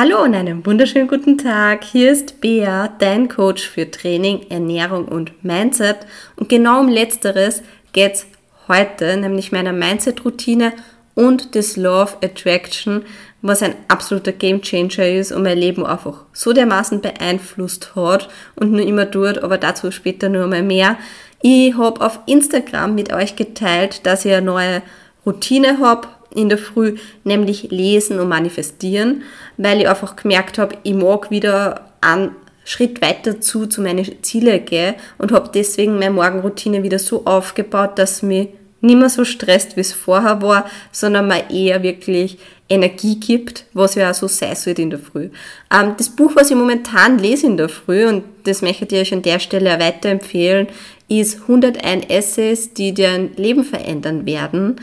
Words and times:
Hallo 0.00 0.22
und 0.22 0.32
einen 0.36 0.64
wunderschönen 0.64 1.08
guten 1.08 1.38
Tag. 1.38 1.82
Hier 1.82 2.12
ist 2.12 2.40
Bea, 2.40 2.86
dein 3.00 3.26
Coach 3.28 3.68
für 3.68 3.90
Training, 3.90 4.46
Ernährung 4.48 5.06
und 5.06 5.44
Mindset. 5.44 5.96
Und 6.36 6.48
genau 6.48 6.78
um 6.78 6.88
letzteres 6.88 7.64
geht's 7.92 8.24
heute, 8.68 9.16
nämlich 9.16 9.50
meiner 9.50 9.72
Mindset-Routine 9.72 10.72
und 11.16 11.56
des 11.56 11.76
of 11.84 12.16
Attraction, 12.22 13.06
was 13.42 13.60
ein 13.60 13.74
absoluter 13.88 14.30
Gamechanger 14.30 15.08
ist 15.08 15.32
und 15.32 15.42
mein 15.42 15.58
Leben 15.58 15.84
einfach 15.84 16.26
so 16.32 16.52
dermaßen 16.52 17.00
beeinflusst 17.00 17.96
hat 17.96 18.28
und 18.54 18.70
nur 18.70 18.86
immer 18.86 19.10
tut, 19.10 19.38
aber 19.38 19.58
dazu 19.58 19.90
später 19.90 20.28
nur 20.28 20.46
mal 20.46 20.62
mehr. 20.62 20.96
Ich 21.42 21.76
habe 21.76 22.06
auf 22.06 22.20
Instagram 22.26 22.94
mit 22.94 23.12
euch 23.12 23.34
geteilt, 23.34 24.06
dass 24.06 24.24
ich 24.24 24.32
eine 24.32 24.46
neue 24.46 24.80
Routine 25.26 25.80
habe, 25.80 26.06
in 26.38 26.48
der 26.48 26.58
Früh, 26.58 26.96
nämlich 27.24 27.70
lesen 27.70 28.20
und 28.20 28.28
manifestieren, 28.28 29.22
weil 29.56 29.80
ich 29.80 29.88
einfach 29.88 30.16
gemerkt 30.16 30.58
habe, 30.58 30.76
ich 30.84 30.94
mag 30.94 31.30
wieder 31.30 31.90
einen 32.00 32.30
Schritt 32.64 33.02
weiter 33.02 33.40
zu, 33.40 33.66
zu 33.66 33.80
meinen 33.80 34.22
Zielen 34.22 34.64
gehen 34.64 34.94
und 35.18 35.32
habe 35.32 35.50
deswegen 35.52 35.98
meine 35.98 36.12
Morgenroutine 36.12 36.82
wieder 36.82 36.98
so 36.98 37.24
aufgebaut, 37.24 37.98
dass 37.98 38.22
mich 38.22 38.48
nicht 38.80 38.98
mehr 38.98 39.08
so 39.08 39.24
stresst, 39.24 39.76
wie 39.76 39.80
es 39.80 39.92
vorher 39.92 40.40
war, 40.40 40.70
sondern 40.92 41.26
mir 41.26 41.50
eher 41.50 41.82
wirklich 41.82 42.38
Energie 42.68 43.18
gibt, 43.18 43.64
was 43.72 43.94
ja 43.94 44.10
auch 44.10 44.14
so 44.14 44.28
sein 44.28 44.54
sollte 44.54 44.82
in 44.82 44.90
der 44.90 44.98
Früh. 44.98 45.30
Ähm, 45.74 45.94
das 45.96 46.10
Buch, 46.10 46.32
was 46.36 46.50
ich 46.50 46.56
momentan 46.56 47.18
lese 47.18 47.46
in 47.46 47.56
der 47.56 47.68
Früh, 47.68 48.06
und 48.06 48.22
das 48.44 48.62
möchte 48.62 48.84
ich 48.84 49.00
euch 49.00 49.12
an 49.12 49.22
der 49.22 49.40
Stelle 49.40 49.74
auch 49.74 49.80
weiterempfehlen, 49.80 50.68
ist 51.08 51.40
101 51.42 52.04
Essays, 52.08 52.74
die 52.74 52.92
dein 52.92 53.34
Leben 53.36 53.64
verändern 53.64 54.26
werden 54.26 54.76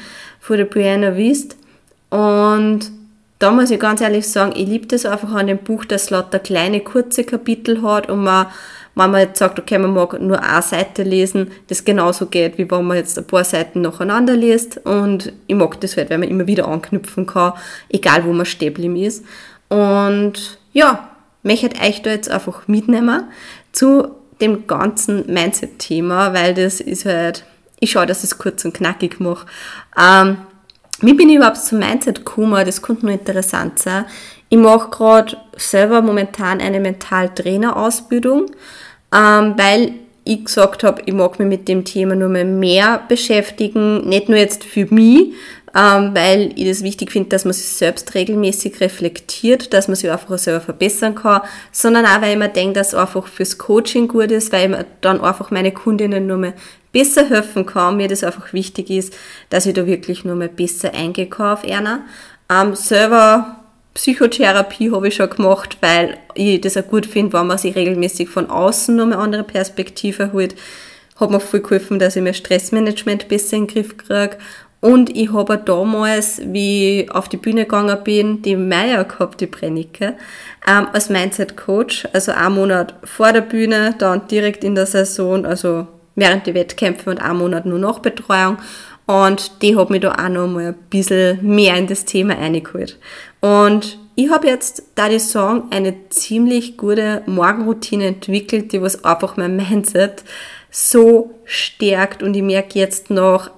von 0.45 0.57
der 0.57 0.65
Brianna 0.65 1.17
Wist. 1.17 1.57
Und 2.11 2.91
da 3.39 3.49
muss 3.49 3.71
ich 3.71 3.79
ganz 3.79 3.99
ehrlich 3.99 4.29
sagen, 4.29 4.53
ich 4.55 4.67
liebe 4.67 4.85
das 4.85 5.05
einfach 5.05 5.33
an 5.33 5.47
dem 5.47 5.57
Buch, 5.57 5.85
dass 5.85 6.03
es 6.03 6.09
lauter 6.11 6.37
kleine, 6.37 6.81
kurze 6.81 7.23
Kapitel 7.23 7.81
hat 7.81 8.09
und 8.09 8.23
man, 8.23 8.45
wenn 8.93 9.09
man 9.09 9.21
jetzt 9.21 9.39
sagt, 9.39 9.59
okay, 9.59 9.79
man 9.79 9.95
mag 9.95 10.21
nur 10.21 10.41
eine 10.41 10.61
Seite 10.61 11.01
lesen, 11.01 11.51
das 11.67 11.83
genauso 11.83 12.27
geht, 12.27 12.59
wie 12.59 12.69
wenn 12.69 12.85
man 12.85 12.97
jetzt 12.97 13.17
ein 13.17 13.25
paar 13.25 13.43
Seiten 13.43 13.81
nacheinander 13.81 14.35
liest. 14.35 14.77
Und 14.85 15.33
ich 15.47 15.55
mag 15.55 15.81
das 15.81 15.97
halt, 15.97 16.11
weil 16.11 16.19
man 16.19 16.29
immer 16.29 16.45
wieder 16.45 16.67
anknüpfen 16.67 17.25
kann, 17.25 17.53
egal 17.89 18.23
wo 18.23 18.31
man 18.31 18.45
stehen 18.45 18.95
ist. 18.95 19.25
Und 19.69 20.59
ja, 20.73 21.09
möchte 21.41 21.81
euch 21.81 22.03
da 22.03 22.11
jetzt 22.11 22.29
einfach 22.29 22.67
mitnehmen 22.67 23.25
zu 23.71 24.09
dem 24.39 24.67
ganzen 24.67 25.25
Mindset-Thema, 25.25 26.33
weil 26.33 26.53
das 26.53 26.79
ist 26.79 27.05
halt 27.05 27.45
ich 27.79 27.91
schaue, 27.91 28.05
dass 28.05 28.19
ich 28.19 28.31
es 28.31 28.37
kurz 28.37 28.63
und 28.65 28.73
knackig 28.73 29.19
mache. 29.19 29.45
Ähm, 29.99 30.37
wie 31.01 31.13
bin 31.13 31.29
ich 31.29 31.35
überhaupt 31.35 31.57
zum 31.57 31.79
Mindset 31.79 32.17
gekommen? 32.17 32.65
Das 32.65 32.81
könnte 32.81 33.05
nur 33.05 33.13
interessant 33.13 33.79
sein. 33.79 34.05
Ich 34.49 34.57
mache 34.57 34.89
gerade 34.89 35.37
selber 35.57 36.01
momentan 36.01 36.61
eine 36.61 36.79
Mentaltrainer-Ausbildung, 36.79 38.51
ähm, 39.13 39.53
weil 39.57 39.93
ich 40.23 40.45
gesagt 40.45 40.83
habe, 40.83 41.01
ich 41.05 41.13
mag 41.13 41.37
mich 41.39 41.47
mit 41.47 41.67
dem 41.67 41.85
Thema 41.85 42.15
nur 42.15 42.29
mehr, 42.29 42.45
mehr 42.45 43.03
beschäftigen, 43.07 44.07
nicht 44.07 44.29
nur 44.29 44.37
jetzt 44.37 44.63
für 44.63 44.85
mich, 44.91 45.33
ähm, 45.75 46.11
weil 46.15 46.53
ich 46.55 46.67
das 46.67 46.83
wichtig 46.83 47.11
finde, 47.11 47.29
dass 47.29 47.43
man 47.43 47.53
sich 47.53 47.67
selbst 47.67 48.15
regelmäßig 48.15 48.79
reflektiert, 48.79 49.73
dass 49.73 49.87
man 49.87 49.95
sich 49.95 50.09
einfach 50.09 50.37
selber 50.37 50.61
verbessern 50.61 51.15
kann, 51.15 51.41
sondern 51.71 52.05
auch, 52.05 52.21
weil 52.21 52.31
ich 52.31 52.39
mir 52.39 52.49
denke, 52.49 52.73
dass 52.73 52.89
es 52.89 52.95
einfach 52.95 53.27
fürs 53.27 53.57
Coaching 53.57 54.07
gut 54.07 54.31
ist, 54.31 54.51
weil 54.51 54.63
ich 54.63 54.69
mir 54.69 54.85
dann 55.01 55.21
einfach 55.21 55.51
meine 55.51 55.73
Kundinnen 55.73 56.25
nur 56.25 56.37
mehr 56.37 56.53
besser 56.95 57.27
helfen 57.27 57.65
kann, 57.65 57.97
mir 57.97 58.07
das 58.07 58.23
einfach 58.23 58.53
wichtig 58.53 58.89
ist, 58.89 59.13
dass 59.49 59.65
ich 59.65 59.73
da 59.73 59.85
wirklich 59.85 60.23
nur 60.23 60.35
mal 60.35 60.47
besser 60.47 60.93
eingehe 60.93 61.27
auf 61.37 61.65
einer. 61.65 62.05
Ähm, 62.49 62.73
selber 62.73 63.57
Psychotherapie 63.95 64.91
habe 64.91 65.09
ich 65.09 65.15
schon 65.15 65.29
gemacht, 65.29 65.77
weil 65.81 66.17
ich 66.35 66.61
das 66.61 66.77
auch 66.77 66.87
gut 66.87 67.05
finde, 67.05 67.33
wenn 67.33 67.47
man 67.47 67.57
sich 67.57 67.75
regelmäßig 67.75 68.29
von 68.29 68.49
außen 68.49 68.95
noch 68.95 69.03
eine 69.03 69.17
andere 69.17 69.43
Perspektive 69.43 70.31
holt. 70.31 70.55
Hat 71.17 71.31
mir 71.31 71.41
viel 71.41 71.59
geholfen, 71.59 71.99
dass 71.99 72.15
ich 72.15 72.23
mein 72.23 72.33
Stressmanagement 72.33 73.27
besser 73.27 73.57
in 73.57 73.67
den 73.67 73.73
Griff 73.73 73.97
kriege. 73.97 74.37
Und 74.79 75.09
ich 75.17 75.33
habe 75.33 75.57
damals, 75.57 76.41
wie 76.45 77.01
ich 77.01 77.11
auf 77.11 77.27
die 77.27 77.37
Bühne 77.37 77.63
gegangen 77.63 77.97
bin, 78.05 78.41
die 78.41 78.55
Meier 78.55 79.03
gehabt, 79.03 79.41
die 79.41 79.47
Brennicke, 79.47 80.15
ähm, 80.65 80.87
als 80.93 81.09
Mindset-Coach. 81.09 82.07
Also 82.13 82.31
einen 82.31 82.55
Monat 82.55 82.95
vor 83.03 83.33
der 83.33 83.41
Bühne, 83.41 83.95
dann 83.97 84.27
direkt 84.27 84.63
in 84.63 84.75
der 84.75 84.85
Saison, 84.85 85.45
also 85.45 85.87
während 86.15 86.47
die 86.47 86.53
Wettkämpfe 86.53 87.09
und 87.09 87.21
einen 87.21 87.39
Monat 87.39 87.65
nur 87.65 87.79
noch 87.79 87.99
Betreuung. 87.99 88.57
Und 89.05 89.61
die 89.61 89.75
hat 89.75 89.89
mich 89.89 90.01
da 90.01 90.13
auch 90.13 90.29
noch 90.29 90.47
mal 90.47 90.67
ein 90.67 90.75
bisschen 90.89 91.39
mehr 91.43 91.75
in 91.75 91.87
das 91.87 92.05
Thema 92.05 92.37
eingeholt. 92.37 92.97
Und 93.39 93.99
ich 94.15 94.29
habe 94.29 94.47
jetzt, 94.47 94.83
da 94.95 95.09
ich 95.09 95.23
sagen, 95.23 95.65
eine 95.69 96.09
ziemlich 96.09 96.77
gute 96.77 97.21
Morgenroutine 97.25 98.07
entwickelt, 98.07 98.71
die 98.71 98.81
was 98.81 99.03
einfach 99.03 99.37
mein 99.37 99.57
Mindset 99.57 100.23
so 100.71 101.35
stärkt. 101.43 102.23
Und 102.23 102.35
ich 102.35 102.41
merke 102.41 102.79
jetzt 102.79 103.09
nach 103.09 103.51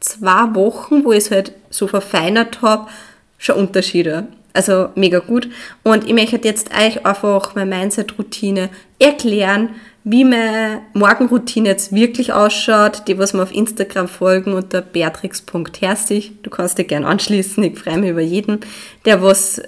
zwei 0.00 0.54
Wochen, 0.54 1.04
wo 1.04 1.12
ich 1.12 1.18
es 1.18 1.30
halt 1.30 1.52
so 1.70 1.86
verfeinert 1.86 2.60
habe, 2.60 2.90
schon 3.38 3.56
Unterschiede. 3.56 4.26
Also 4.52 4.88
mega 4.96 5.20
gut. 5.20 5.48
Und 5.84 6.06
ich 6.06 6.12
möchte 6.12 6.40
jetzt 6.42 6.70
euch 6.76 7.06
einfach 7.06 7.54
meine 7.54 7.74
Mindset-Routine 7.76 8.68
erklären, 8.98 9.70
wie 10.04 10.24
meine 10.24 10.82
Morgenroutine 10.94 11.68
jetzt 11.68 11.92
wirklich 11.92 12.32
ausschaut, 12.32 13.02
die, 13.06 13.18
was 13.18 13.34
mir 13.34 13.42
auf 13.42 13.54
Instagram 13.54 14.08
folgen 14.08 14.54
unter 14.54 14.80
beatrix.herzig. 14.80 16.32
Du 16.42 16.50
kannst 16.50 16.78
dich 16.78 16.88
gern 16.88 17.04
anschließen. 17.04 17.62
Ich 17.64 17.78
freue 17.78 17.98
mich 17.98 18.10
über 18.10 18.20
jeden, 18.20 18.60
der 19.04 19.22
was 19.22 19.60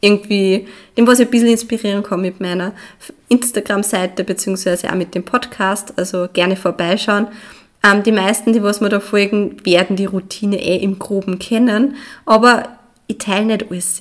irgendwie, 0.00 0.66
dem 0.96 1.06
was 1.06 1.18
ich 1.18 1.26
ein 1.26 1.30
bisschen 1.30 1.48
inspirieren 1.48 2.02
kann 2.02 2.20
mit 2.20 2.40
meiner 2.40 2.72
Instagram-Seite 3.28 4.24
beziehungsweise 4.24 4.90
auch 4.90 4.94
mit 4.94 5.14
dem 5.14 5.24
Podcast. 5.24 5.92
Also 5.96 6.28
gerne 6.32 6.56
vorbeischauen. 6.56 7.28
Ähm, 7.82 8.02
die 8.02 8.12
meisten, 8.12 8.52
die 8.52 8.62
was 8.62 8.80
mir 8.80 8.88
da 8.88 9.00
folgen, 9.00 9.64
werden 9.64 9.96
die 9.96 10.06
Routine 10.06 10.62
eh 10.62 10.76
im 10.76 10.98
Groben 10.98 11.38
kennen, 11.38 11.96
aber 12.24 12.78
ich 13.06 13.18
teile 13.18 13.46
nicht 13.46 13.70
alles. 13.70 13.98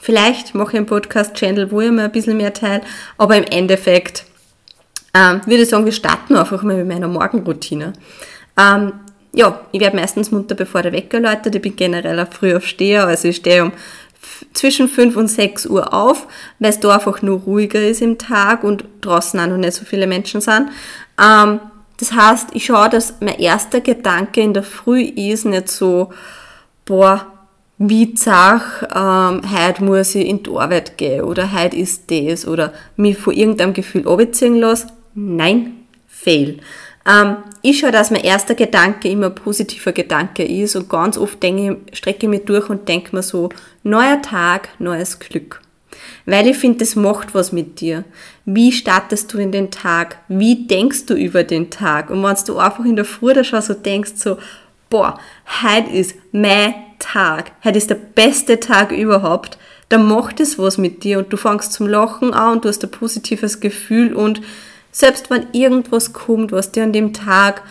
Vielleicht 0.00 0.54
mache 0.54 0.72
ich 0.72 0.76
einen 0.76 0.86
Podcast-Channel, 0.86 1.70
wo 1.70 1.80
ich 1.80 1.90
mir 1.90 2.04
ein 2.04 2.12
bisschen 2.12 2.36
mehr 2.36 2.52
teile, 2.52 2.82
aber 3.16 3.36
im 3.36 3.44
Endeffekt 3.44 4.24
ähm, 5.18 5.40
würde 5.46 5.62
ich 5.62 5.68
sagen, 5.68 5.84
wir 5.84 5.92
starten 5.92 6.36
einfach 6.36 6.62
mal 6.62 6.76
mit 6.76 6.86
meiner 6.86 7.08
Morgenroutine. 7.08 7.92
Ähm, 8.56 8.92
ja, 9.32 9.60
ich 9.72 9.80
werde 9.80 9.96
meistens 9.96 10.30
munter, 10.30 10.54
bevor 10.54 10.82
der 10.82 10.92
Wecker 10.92 11.20
läutet. 11.20 11.54
Ich 11.54 11.62
bin 11.62 11.76
generell 11.76 12.18
ein 12.18 12.30
Frühaufsteher, 12.30 13.06
also 13.06 13.28
ich 13.28 13.36
stehe 13.36 13.64
um 13.64 13.72
zwischen 14.52 14.88
5 14.88 15.16
und 15.16 15.28
6 15.28 15.66
Uhr 15.66 15.92
auf, 15.92 16.26
weil 16.58 16.70
es 16.70 16.80
da 16.80 16.94
einfach 16.94 17.22
nur 17.22 17.40
ruhiger 17.40 17.80
ist 17.80 18.02
im 18.02 18.18
Tag 18.18 18.64
und 18.64 18.84
draußen 19.00 19.38
auch 19.40 19.46
noch 19.46 19.56
nicht 19.56 19.74
so 19.74 19.84
viele 19.84 20.06
Menschen 20.06 20.40
sind. 20.40 20.68
Ähm, 21.20 21.60
das 21.98 22.12
heißt, 22.12 22.50
ich 22.52 22.66
schaue, 22.66 22.88
dass 22.88 23.14
mein 23.20 23.38
erster 23.38 23.80
Gedanke 23.80 24.40
in 24.40 24.54
der 24.54 24.62
Früh 24.62 25.02
ist 25.02 25.44
nicht 25.44 25.68
so, 25.68 26.12
boah, 26.84 27.26
wie 27.78 28.14
zach, 28.14 28.82
ähm, 28.94 29.42
heute 29.52 29.84
muss 29.84 30.14
ich 30.14 30.26
in 30.26 30.42
die 30.42 30.50
Arbeit 30.50 30.98
gehen 30.98 31.22
oder 31.22 31.52
heute 31.52 31.76
ist 31.76 32.10
das 32.10 32.46
oder 32.46 32.72
mich 32.96 33.18
von 33.18 33.34
irgendeinem 33.34 33.72
Gefühl 33.72 34.06
abziehen 34.08 34.56
lasse. 34.56 34.88
Nein, 35.14 35.86
fail. 36.06 36.60
Ähm, 37.06 37.36
ich 37.62 37.80
schaue, 37.80 37.90
dass 37.92 38.10
mein 38.10 38.22
erster 38.22 38.54
Gedanke 38.54 39.08
immer 39.08 39.26
ein 39.26 39.34
positiver 39.34 39.92
Gedanke 39.92 40.44
ist 40.44 40.76
und 40.76 40.88
ganz 40.88 41.16
oft 41.16 41.42
denke 41.42 41.78
strecke 41.92 42.26
ich 42.26 42.30
mich 42.30 42.44
durch 42.44 42.68
und 42.68 42.88
denke 42.88 43.16
mir 43.16 43.22
so, 43.22 43.48
neuer 43.82 44.20
Tag, 44.20 44.68
neues 44.78 45.18
Glück. 45.18 45.60
Weil 46.26 46.46
ich 46.46 46.58
finde, 46.58 46.78
das 46.78 46.94
macht 46.94 47.34
was 47.34 47.52
mit 47.52 47.80
dir. 47.80 48.04
Wie 48.44 48.72
startest 48.72 49.32
du 49.32 49.38
in 49.38 49.50
den 49.50 49.70
Tag? 49.70 50.18
Wie 50.28 50.66
denkst 50.66 51.06
du 51.06 51.14
über 51.14 51.42
den 51.42 51.70
Tag? 51.70 52.10
Und 52.10 52.22
wenn 52.22 52.36
du 52.46 52.58
einfach 52.58 52.84
in 52.84 52.96
der 52.96 53.04
Früh 53.06 53.32
da 53.32 53.42
schon 53.42 53.62
so 53.62 53.74
denkst, 53.74 54.12
so, 54.16 54.36
boah, 54.90 55.18
heute 55.62 55.90
ist 55.90 56.14
mein 56.32 56.74
Tag, 56.98 57.52
heute 57.64 57.78
ist 57.78 57.90
der 57.90 57.96
beste 57.96 58.60
Tag 58.60 58.92
überhaupt, 58.92 59.58
dann 59.88 60.06
macht 60.06 60.40
es 60.40 60.58
was 60.58 60.76
mit 60.76 61.02
dir 61.04 61.18
und 61.18 61.32
du 61.32 61.36
fängst 61.36 61.72
zum 61.72 61.86
Lachen 61.86 62.34
an 62.34 62.56
und 62.56 62.64
du 62.64 62.68
hast 62.68 62.84
ein 62.84 62.90
positives 62.90 63.60
Gefühl 63.60 64.12
und 64.12 64.42
selbst 64.92 65.30
wenn 65.30 65.46
irgendwas 65.52 66.12
kommt, 66.12 66.52
was 66.52 66.72
dir 66.72 66.84
an 66.84 66.92
dem 66.92 67.12
Tag 67.12 67.62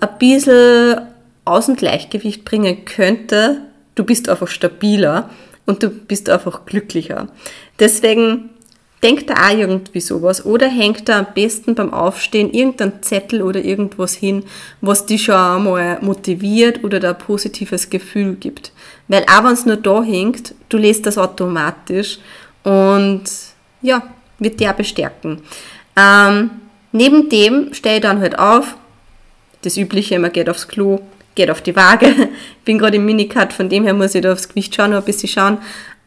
ein 0.00 0.18
bisschen 0.18 1.00
aus 1.44 1.66
dem 1.66 1.76
Gleichgewicht 1.76 2.44
bringen 2.44 2.84
könnte, 2.84 3.62
du 3.94 4.04
bist 4.04 4.28
einfach 4.28 4.48
stabiler 4.48 5.30
und 5.66 5.82
du 5.82 5.90
bist 5.90 6.28
einfach 6.30 6.66
glücklicher. 6.66 7.28
Deswegen 7.78 8.50
denkt 9.02 9.30
da 9.30 9.34
auch 9.34 9.56
irgendwie 9.56 10.00
sowas 10.00 10.44
oder 10.44 10.68
hängt 10.68 11.08
da 11.08 11.20
am 11.20 11.26
besten 11.34 11.74
beim 11.74 11.92
Aufstehen 11.92 12.52
irgendein 12.52 13.02
Zettel 13.02 13.42
oder 13.42 13.64
irgendwas 13.64 14.14
hin, 14.14 14.44
was 14.80 15.06
dich 15.06 15.24
schon 15.24 15.34
einmal 15.34 15.98
motiviert 16.00 16.82
oder 16.82 16.98
da 17.00 17.10
ein 17.10 17.18
positives 17.18 17.90
Gefühl 17.90 18.34
gibt. 18.34 18.72
Weil 19.06 19.24
auch 19.24 19.44
wenn 19.44 19.52
es 19.52 19.66
nur 19.66 19.76
da 19.76 20.02
hängt, 20.02 20.54
du 20.68 20.78
lässt 20.78 21.06
das 21.06 21.18
automatisch 21.18 22.18
und 22.64 23.22
ja, 23.82 24.02
wird 24.38 24.58
dir 24.58 24.70
auch 24.70 24.76
bestärken. 24.76 25.42
Ähm, 25.98 26.50
neben 26.92 27.28
dem 27.28 27.74
stehe 27.74 27.96
ich 27.96 28.02
dann 28.02 28.20
halt 28.20 28.38
auf, 28.38 28.76
das 29.62 29.76
Übliche, 29.76 30.18
man 30.18 30.32
geht 30.32 30.48
aufs 30.48 30.68
Klo, 30.68 31.00
geht 31.34 31.50
auf 31.50 31.60
die 31.62 31.74
Waage. 31.74 32.28
Bin 32.64 32.78
gerade 32.78 32.96
im 32.96 33.04
Minicut, 33.04 33.52
von 33.52 33.68
dem 33.68 33.84
her 33.84 33.94
muss 33.94 34.14
ich 34.14 34.22
da 34.22 34.32
aufs 34.32 34.48
Gewicht 34.48 34.74
schauen, 34.74 34.90
noch 34.90 34.98
ein 34.98 35.04
bisschen 35.04 35.28
schauen. 35.28 35.58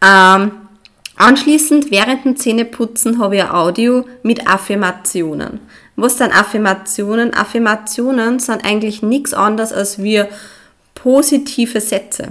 Ähm, 0.04 0.52
Anschließend, 1.22 1.92
während 1.92 2.26
dem 2.26 2.36
Zähneputzen, 2.36 3.20
habe 3.20 3.36
ich 3.36 3.44
ein 3.44 3.52
Audio 3.52 4.06
mit 4.24 4.48
Affirmationen. 4.48 5.60
Was 5.96 6.18
sind 6.18 6.36
Affirmationen? 6.36 7.36
Affirmationen 7.36 8.40
sind 8.40 8.66
eigentlich 8.66 9.04
nichts 9.04 9.32
anderes 9.32 9.72
als 9.72 10.02
wir 10.02 10.30
positive 10.96 11.80
Sätze. 11.80 12.30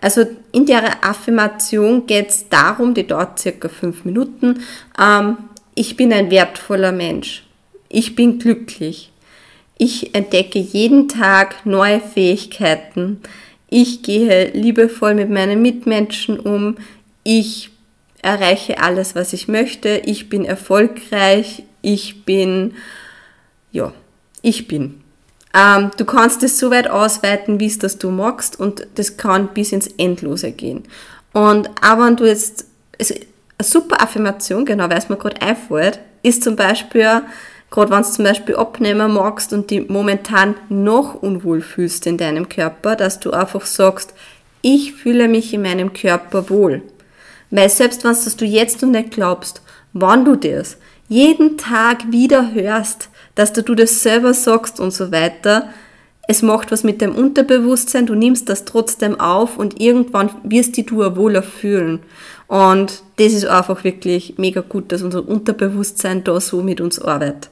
Also 0.00 0.24
in 0.50 0.64
der 0.64 1.04
Affirmation 1.04 2.06
geht 2.06 2.30
es 2.30 2.48
darum, 2.48 2.94
die 2.94 3.06
dauert 3.06 3.38
circa 3.38 3.68
fünf 3.68 4.06
Minuten, 4.06 4.62
ähm, 4.98 5.36
ich 5.74 5.96
bin 5.96 6.12
ein 6.12 6.30
wertvoller 6.30 6.92
Mensch. 6.92 7.44
Ich 7.88 8.14
bin 8.14 8.38
glücklich. 8.38 9.10
Ich 9.78 10.14
entdecke 10.14 10.58
jeden 10.58 11.08
Tag 11.08 11.66
neue 11.66 12.00
Fähigkeiten. 12.00 13.20
Ich 13.68 14.02
gehe 14.02 14.50
liebevoll 14.50 15.14
mit 15.14 15.30
meinen 15.30 15.62
Mitmenschen 15.62 16.38
um. 16.38 16.76
Ich 17.24 17.70
erreiche 18.22 18.80
alles, 18.80 19.14
was 19.14 19.32
ich 19.32 19.48
möchte. 19.48 20.02
Ich 20.04 20.28
bin 20.28 20.44
erfolgreich. 20.44 21.64
Ich 21.80 22.24
bin, 22.24 22.74
ja, 23.72 23.92
ich 24.42 24.68
bin. 24.68 25.02
Ähm, 25.54 25.90
du 25.96 26.04
kannst 26.04 26.42
es 26.42 26.58
so 26.58 26.70
weit 26.70 26.88
ausweiten, 26.88 27.60
wie 27.60 27.66
es 27.66 27.78
das 27.78 27.98
du 27.98 28.10
magst 28.10 28.58
und 28.58 28.86
das 28.94 29.16
kann 29.16 29.48
bis 29.52 29.72
ins 29.72 29.88
Endlose 29.98 30.52
gehen. 30.52 30.84
Und 31.32 31.70
aber 31.82 32.06
wenn 32.06 32.16
du 32.16 32.24
jetzt, 32.24 32.66
also 32.98 33.14
eine 33.62 33.70
super 33.70 34.02
Affirmation, 34.02 34.64
genau, 34.64 34.90
weil 34.90 34.98
es 34.98 35.08
mir 35.08 35.16
gerade 35.16 35.40
einfällt, 35.40 36.00
ist 36.22 36.42
zum 36.42 36.56
Beispiel, 36.56 37.22
gerade 37.70 37.90
wenn 37.90 38.02
du 38.02 38.10
zum 38.10 38.24
Beispiel 38.24 38.56
abnehmen 38.56 39.14
magst 39.14 39.52
und 39.52 39.70
die 39.70 39.80
momentan 39.80 40.54
noch 40.68 41.14
unwohl 41.14 41.60
fühlst 41.60 42.06
in 42.06 42.18
deinem 42.18 42.48
Körper, 42.48 42.96
dass 42.96 43.20
du 43.20 43.30
einfach 43.30 43.64
sagst, 43.64 44.14
ich 44.62 44.94
fühle 44.94 45.28
mich 45.28 45.54
in 45.54 45.62
meinem 45.62 45.92
Körper 45.92 46.50
wohl. 46.50 46.82
Weil 47.50 47.68
selbst 47.68 48.04
wenn 48.04 48.16
du 48.36 48.44
jetzt 48.44 48.82
noch 48.82 48.88
nicht 48.88 49.12
glaubst, 49.12 49.62
wann 49.92 50.24
du 50.24 50.36
das 50.36 50.76
jeden 51.08 51.58
Tag 51.58 52.10
wieder 52.10 52.52
hörst, 52.52 53.10
dass 53.34 53.52
du 53.52 53.74
das 53.74 54.02
selber 54.02 54.34
sagst 54.34 54.80
und 54.80 54.92
so 54.92 55.12
weiter, 55.12 55.68
es 56.28 56.42
macht 56.42 56.70
was 56.70 56.84
mit 56.84 57.00
dem 57.00 57.14
Unterbewusstsein, 57.14 58.06
du 58.06 58.14
nimmst 58.14 58.48
das 58.48 58.64
trotzdem 58.64 59.18
auf 59.18 59.58
und 59.58 59.80
irgendwann 59.80 60.30
wirst 60.44 60.76
die 60.76 60.86
du 60.86 60.98
wohler 61.16 61.42
fühlen. 61.42 62.00
Und 62.46 63.02
das 63.16 63.32
ist 63.32 63.46
einfach 63.46 63.82
wirklich 63.82 64.34
mega 64.36 64.60
gut, 64.60 64.92
dass 64.92 65.02
unser 65.02 65.26
Unterbewusstsein 65.26 66.22
da 66.22 66.40
so 66.40 66.62
mit 66.62 66.80
uns 66.80 67.00
arbeitet. 67.00 67.50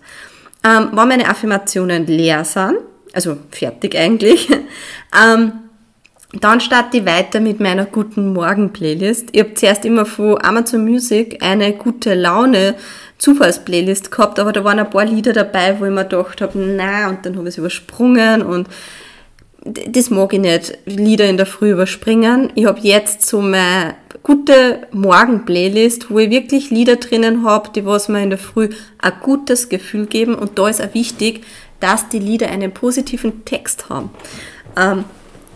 Ähm, 0.62 0.90
wenn 0.92 1.08
meine 1.08 1.28
Affirmationen 1.28 2.06
leer 2.06 2.44
sind, 2.44 2.78
also 3.12 3.38
fertig 3.50 3.96
eigentlich, 3.96 4.48
ähm, 4.50 5.52
dann 6.32 6.60
starte 6.60 6.98
ich 6.98 7.06
weiter 7.06 7.40
mit 7.40 7.58
meiner 7.58 7.86
guten 7.86 8.32
Morgen-Playlist. 8.32 9.30
Ich 9.32 9.40
habe 9.40 9.54
zuerst 9.54 9.84
immer 9.84 10.06
von 10.06 10.40
Amazon 10.42 10.84
Music 10.84 11.42
eine 11.42 11.72
gute 11.72 12.14
Laune 12.14 12.76
Zufallsplaylist 13.18 14.10
gehabt, 14.10 14.38
aber 14.38 14.52
da 14.52 14.62
waren 14.64 14.78
ein 14.78 14.88
paar 14.88 15.04
Lieder 15.04 15.32
dabei, 15.32 15.78
wo 15.78 15.84
ich 15.84 15.90
mir 15.90 16.04
gedacht 16.04 16.40
habe, 16.40 16.58
na, 16.58 17.08
und 17.08 17.26
dann 17.26 17.36
habe 17.36 17.48
ich 17.48 17.54
es 17.54 17.58
übersprungen 17.58 18.42
und 18.42 18.68
das 19.64 20.08
mag 20.08 20.32
ich 20.32 20.40
nicht, 20.40 20.78
Lieder 20.86 21.28
in 21.28 21.36
der 21.36 21.46
Früh 21.46 21.72
überspringen. 21.72 22.50
Ich 22.54 22.64
habe 22.64 22.80
jetzt 22.80 23.26
so 23.26 23.42
meine 23.42 23.96
gute 24.22 24.86
Morgen-Playlist, 24.92 26.10
wo 26.10 26.18
ich 26.18 26.30
wirklich 26.30 26.70
Lieder 26.70 26.96
drinnen 26.96 27.44
habe, 27.44 27.70
die 27.74 27.84
was 27.84 28.08
mir 28.08 28.22
in 28.22 28.30
der 28.30 28.38
Früh 28.38 28.70
ein 28.98 29.12
gutes 29.20 29.68
Gefühl 29.68 30.06
geben 30.06 30.34
und 30.34 30.58
da 30.58 30.68
ist 30.68 30.80
auch 30.80 30.94
wichtig, 30.94 31.44
dass 31.80 32.08
die 32.08 32.20
Lieder 32.20 32.48
einen 32.48 32.72
positiven 32.72 33.44
Text 33.44 33.88
haben. 33.90 34.10
Ähm, 34.78 35.04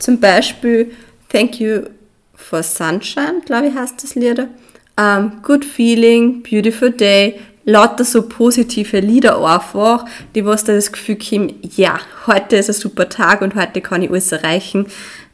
zum 0.04 0.20
Beispiel 0.20 0.92
Thank 1.30 1.60
You 1.60 1.84
for 2.34 2.62
Sunshine, 2.62 3.40
glaube 3.44 3.68
ich, 3.68 3.74
heißt 3.74 4.02
das 4.02 4.14
Lied. 4.14 4.46
Um, 5.00 5.40
good 5.42 5.64
Feeling, 5.64 6.42
Beautiful 6.42 6.90
Day, 6.90 7.40
lauter 7.64 8.04
so 8.04 8.28
positive 8.28 9.00
Lieder 9.00 9.42
einfach, 9.42 10.04
die 10.34 10.44
was 10.44 10.62
da 10.62 10.74
das 10.74 10.92
Gefühl 10.92 11.16
geben, 11.16 11.54
ja, 11.62 11.98
heute 12.26 12.56
ist 12.56 12.68
ein 12.68 12.74
super 12.74 13.08
Tag 13.08 13.40
und 13.40 13.54
heute 13.56 13.80
kann 13.80 14.02
ich 14.02 14.10
alles 14.10 14.30
erreichen. 14.30 14.86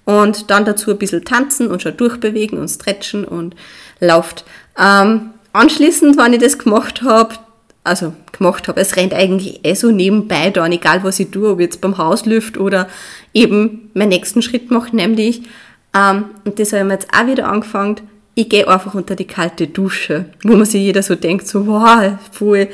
Und 0.05 0.51
dann 0.51 0.65
dazu 0.65 0.93
ein 0.93 0.99
bisschen 0.99 1.25
tanzen 1.25 1.67
und 1.67 1.83
schon 1.83 1.97
durchbewegen 1.97 2.59
und 2.59 2.69
stretchen 2.69 3.25
und 3.25 3.55
lauft. 3.99 4.45
Ähm, 4.79 5.31
anschließend, 5.53 6.17
wenn 6.17 6.33
ich 6.33 6.41
das 6.41 6.59
gemacht 6.59 7.03
habe, 7.03 7.35
also 7.85 8.13
gemacht 8.33 8.69
habe, 8.69 8.81
es 8.81 8.97
rennt 8.97 9.15
eigentlich 9.15 9.65
eh 9.65 9.75
so 9.75 9.91
nebenbei 9.91 10.51
dann, 10.51 10.73
egal 10.73 11.03
was 11.03 11.21
ich 11.21 11.31
tue, 11.31 11.51
ob 11.51 11.61
ich 11.61 11.67
jetzt 11.67 11.81
beim 11.81 11.99
Haus 11.99 12.27
lüft 12.27 12.59
oder 12.59 12.89
eben 13.33 13.91
meinen 13.95 14.11
nächsten 14.11 14.43
Schritt 14.43 14.71
mache, 14.71 14.95
nämlich, 14.95 15.43
ähm, 15.95 16.27
und 16.45 16.59
das 16.59 16.73
habe 16.73 16.83
ich 16.83 16.87
mir 16.87 16.95
jetzt 16.95 17.09
auch 17.13 17.27
wieder 17.27 17.49
angefangen, 17.49 17.97
ich 18.35 18.49
gehe 18.49 18.69
einfach 18.69 18.95
unter 18.95 19.17
die 19.17 19.27
kalte 19.27 19.67
Dusche, 19.67 20.27
wo 20.45 20.55
man 20.55 20.65
sich 20.65 20.83
jeder 20.83 21.03
so 21.03 21.15
denkt, 21.15 21.49
so, 21.49 21.67
wow, 21.67 22.13
voll 22.33 22.69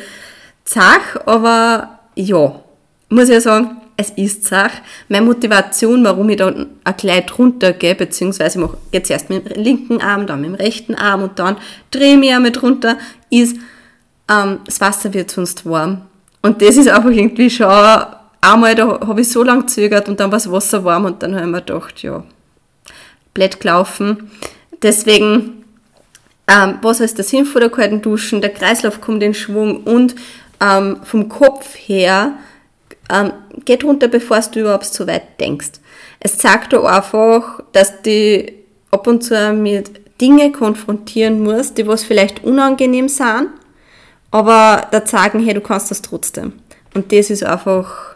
zach, 0.64 1.16
aber 1.24 2.00
ja, 2.14 2.60
muss 3.08 3.24
ich 3.24 3.34
ja 3.34 3.40
sagen, 3.40 3.76
es 3.96 4.10
ist 4.10 4.44
zach. 4.44 4.72
Meine 5.08 5.24
Motivation, 5.24 6.04
warum 6.04 6.28
ich 6.28 6.36
dann 6.36 6.66
ein 6.84 6.96
Kleid 6.96 7.38
runtergehe, 7.38 7.94
beziehungsweise 7.94 8.58
ich 8.58 8.64
mache 8.64 8.76
jetzt 8.92 9.10
erst 9.10 9.30
mit 9.30 9.48
dem 9.48 9.62
linken 9.62 10.02
Arm, 10.02 10.26
dann 10.26 10.42
mit 10.42 10.50
dem 10.50 10.54
rechten 10.54 10.94
Arm 10.94 11.22
und 11.22 11.38
dann 11.38 11.56
drehe 11.90 12.12
ich 12.12 12.18
mich 12.18 12.34
auch 12.34 12.40
mit 12.40 12.62
runter, 12.62 12.98
ist, 13.30 13.56
ähm, 14.30 14.60
das 14.64 14.80
Wasser 14.80 15.12
wird 15.14 15.30
sonst 15.30 15.64
warm. 15.66 16.02
Und 16.42 16.62
das 16.62 16.76
ist 16.76 16.88
einfach 16.88 17.10
irgendwie 17.10 17.50
schon, 17.50 17.66
einmal 18.40 18.74
da 18.74 19.00
habe 19.00 19.20
ich 19.20 19.28
so 19.28 19.42
lange 19.42 19.62
gezögert 19.62 20.08
und 20.08 20.20
dann 20.20 20.30
war 20.30 20.38
das 20.38 20.50
Wasser 20.50 20.84
warm 20.84 21.04
und 21.04 21.22
dann 21.22 21.34
habe 21.34 21.44
ich 21.44 21.50
mir 21.50 21.62
gedacht, 21.62 22.02
ja, 22.02 22.24
blöd 23.34 23.60
gelaufen. 23.60 24.30
Deswegen, 24.82 25.64
ähm, 26.48 26.78
was 26.82 27.00
ist 27.00 27.18
der 27.18 27.24
Sinn 27.24 27.46
von 27.46 27.60
der 27.60 27.70
kalten 27.70 28.02
Duschen? 28.02 28.40
Der 28.40 28.52
Kreislauf 28.52 29.00
kommt 29.00 29.22
in 29.22 29.34
Schwung 29.34 29.82
und 29.82 30.14
ähm, 30.60 30.98
vom 31.02 31.28
Kopf 31.28 31.74
her 31.76 32.34
ähm, 33.10 33.32
geht 33.64 33.84
runter, 33.84 34.08
bevor 34.08 34.40
du 34.40 34.60
überhaupt 34.60 34.86
so 34.86 35.06
weit 35.06 35.40
denkst. 35.40 35.72
Es 36.20 36.38
zeigt 36.38 36.72
dir 36.72 36.84
einfach, 36.84 37.60
dass 37.72 38.02
du 38.02 38.46
ab 38.90 39.06
und 39.06 39.22
zu 39.22 39.52
mit 39.52 39.90
Dinge 40.20 40.50
konfrontieren 40.52 41.42
musst, 41.42 41.76
die 41.78 41.86
was 41.86 42.04
vielleicht 42.04 42.44
unangenehm 42.44 43.08
sind, 43.08 43.48
aber 44.36 44.88
da 44.90 45.02
zeigen, 45.02 45.42
hey, 45.42 45.54
du 45.54 45.62
kannst 45.62 45.90
das 45.90 46.02
trotzdem. 46.02 46.52
Und 46.92 47.10
das 47.10 47.30
ist 47.30 47.42
einfach 47.42 48.14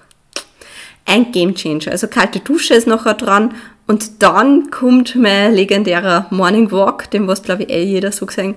ein 1.06 1.32
Game 1.32 1.55
Changer. 1.55 1.93
Also 1.93 2.08
kalte 2.08 2.40
Dusche 2.40 2.75
ist 2.75 2.87
nachher 2.87 3.14
dran 3.14 3.55
und 3.87 4.22
dann 4.22 4.70
kommt 4.70 5.17
mein 5.17 5.55
legendärer 5.55 6.26
Morning 6.28 6.70
Walk, 6.70 7.11
den 7.11 7.26
was 7.26 7.43
glaube 7.43 7.62
ich 7.62 7.70
eh 7.70 7.84
jeder 7.84 8.12
so 8.12 8.26
gesehen 8.26 8.55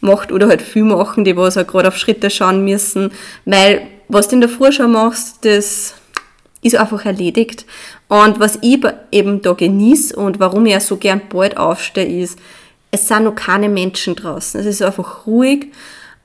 macht 0.00 0.32
oder 0.32 0.48
halt 0.48 0.60
viel 0.60 0.82
machen, 0.82 1.24
die 1.24 1.36
was 1.36 1.56
auch 1.56 1.66
gerade 1.68 1.86
auf 1.86 1.96
Schritte 1.96 2.30
schauen 2.30 2.64
müssen, 2.64 3.12
weil 3.44 3.86
was 4.08 4.26
du 4.26 4.34
in 4.34 4.40
der 4.40 4.50
Früh 4.50 4.72
schon 4.72 4.90
machst, 4.90 5.44
das 5.44 5.94
ist 6.62 6.74
einfach 6.74 7.06
erledigt. 7.06 7.64
Und 8.08 8.40
was 8.40 8.58
ich 8.60 8.84
eben 9.12 9.40
da 9.40 9.52
genieße 9.52 10.16
und 10.16 10.40
warum 10.40 10.66
ich 10.66 10.72
ja 10.72 10.80
so 10.80 10.96
gern 10.96 11.22
bald 11.28 11.56
aufstehe, 11.58 12.22
ist, 12.22 12.40
es 12.90 13.06
sind 13.06 13.22
noch 13.22 13.36
keine 13.36 13.68
Menschen 13.68 14.16
draußen. 14.16 14.58
Es 14.58 14.66
ist 14.66 14.82
einfach 14.82 15.28
ruhig. 15.28 15.68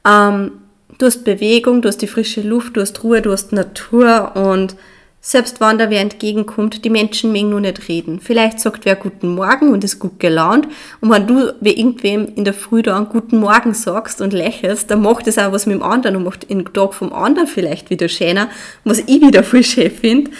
Ähm, 0.03 0.51
du 0.99 1.05
hast 1.07 1.23
Bewegung, 1.23 1.81
du 1.81 1.87
hast 1.87 2.01
die 2.03 2.07
frische 2.07 2.41
Luft, 2.41 2.77
du 2.77 2.81
hast 2.81 3.03
Ruhe, 3.03 3.23
du 3.23 3.31
hast 3.31 3.51
Natur 3.51 4.33
und 4.35 4.75
selbst 5.21 5.59
wenn 5.59 5.77
da 5.77 5.89
wer 5.89 5.99
entgegenkommt, 5.99 6.85
die 6.85 6.89
Menschen 6.89 7.33
mögen 7.33 7.49
nur 7.49 7.59
nicht 7.59 7.89
reden. 7.89 8.21
Vielleicht 8.21 8.59
sagt 8.59 8.85
wer 8.85 8.95
Guten 8.95 9.35
Morgen 9.35 9.73
und 9.73 9.83
ist 9.83 9.99
gut 9.99 10.17
gelaunt. 10.19 10.67
Und 11.01 11.09
wenn 11.09 11.27
du 11.27 11.53
wie 11.59 11.73
irgendwem 11.73 12.31
in 12.35 12.45
der 12.45 12.53
Früh 12.53 12.81
da 12.81 12.95
einen 12.95 13.09
Guten 13.09 13.37
Morgen 13.37 13.73
sagst 13.73 14.21
und 14.21 14.31
lächelst, 14.31 14.89
dann 14.89 15.01
macht 15.01 15.27
das 15.27 15.37
auch 15.37 15.51
was 15.51 15.65
mit 15.65 15.75
dem 15.75 15.83
anderen 15.83 16.15
und 16.15 16.23
macht 16.23 16.49
den 16.49 16.63
Tag 16.65 16.93
vom 16.93 17.11
anderen 17.11 17.47
vielleicht 17.47 17.89
wieder 17.89 18.07
schöner, 18.07 18.49
was 18.85 18.99
ich 18.99 19.21
wieder 19.21 19.43
voll 19.43 19.63
schön 19.63 19.91
finde. 19.91 20.31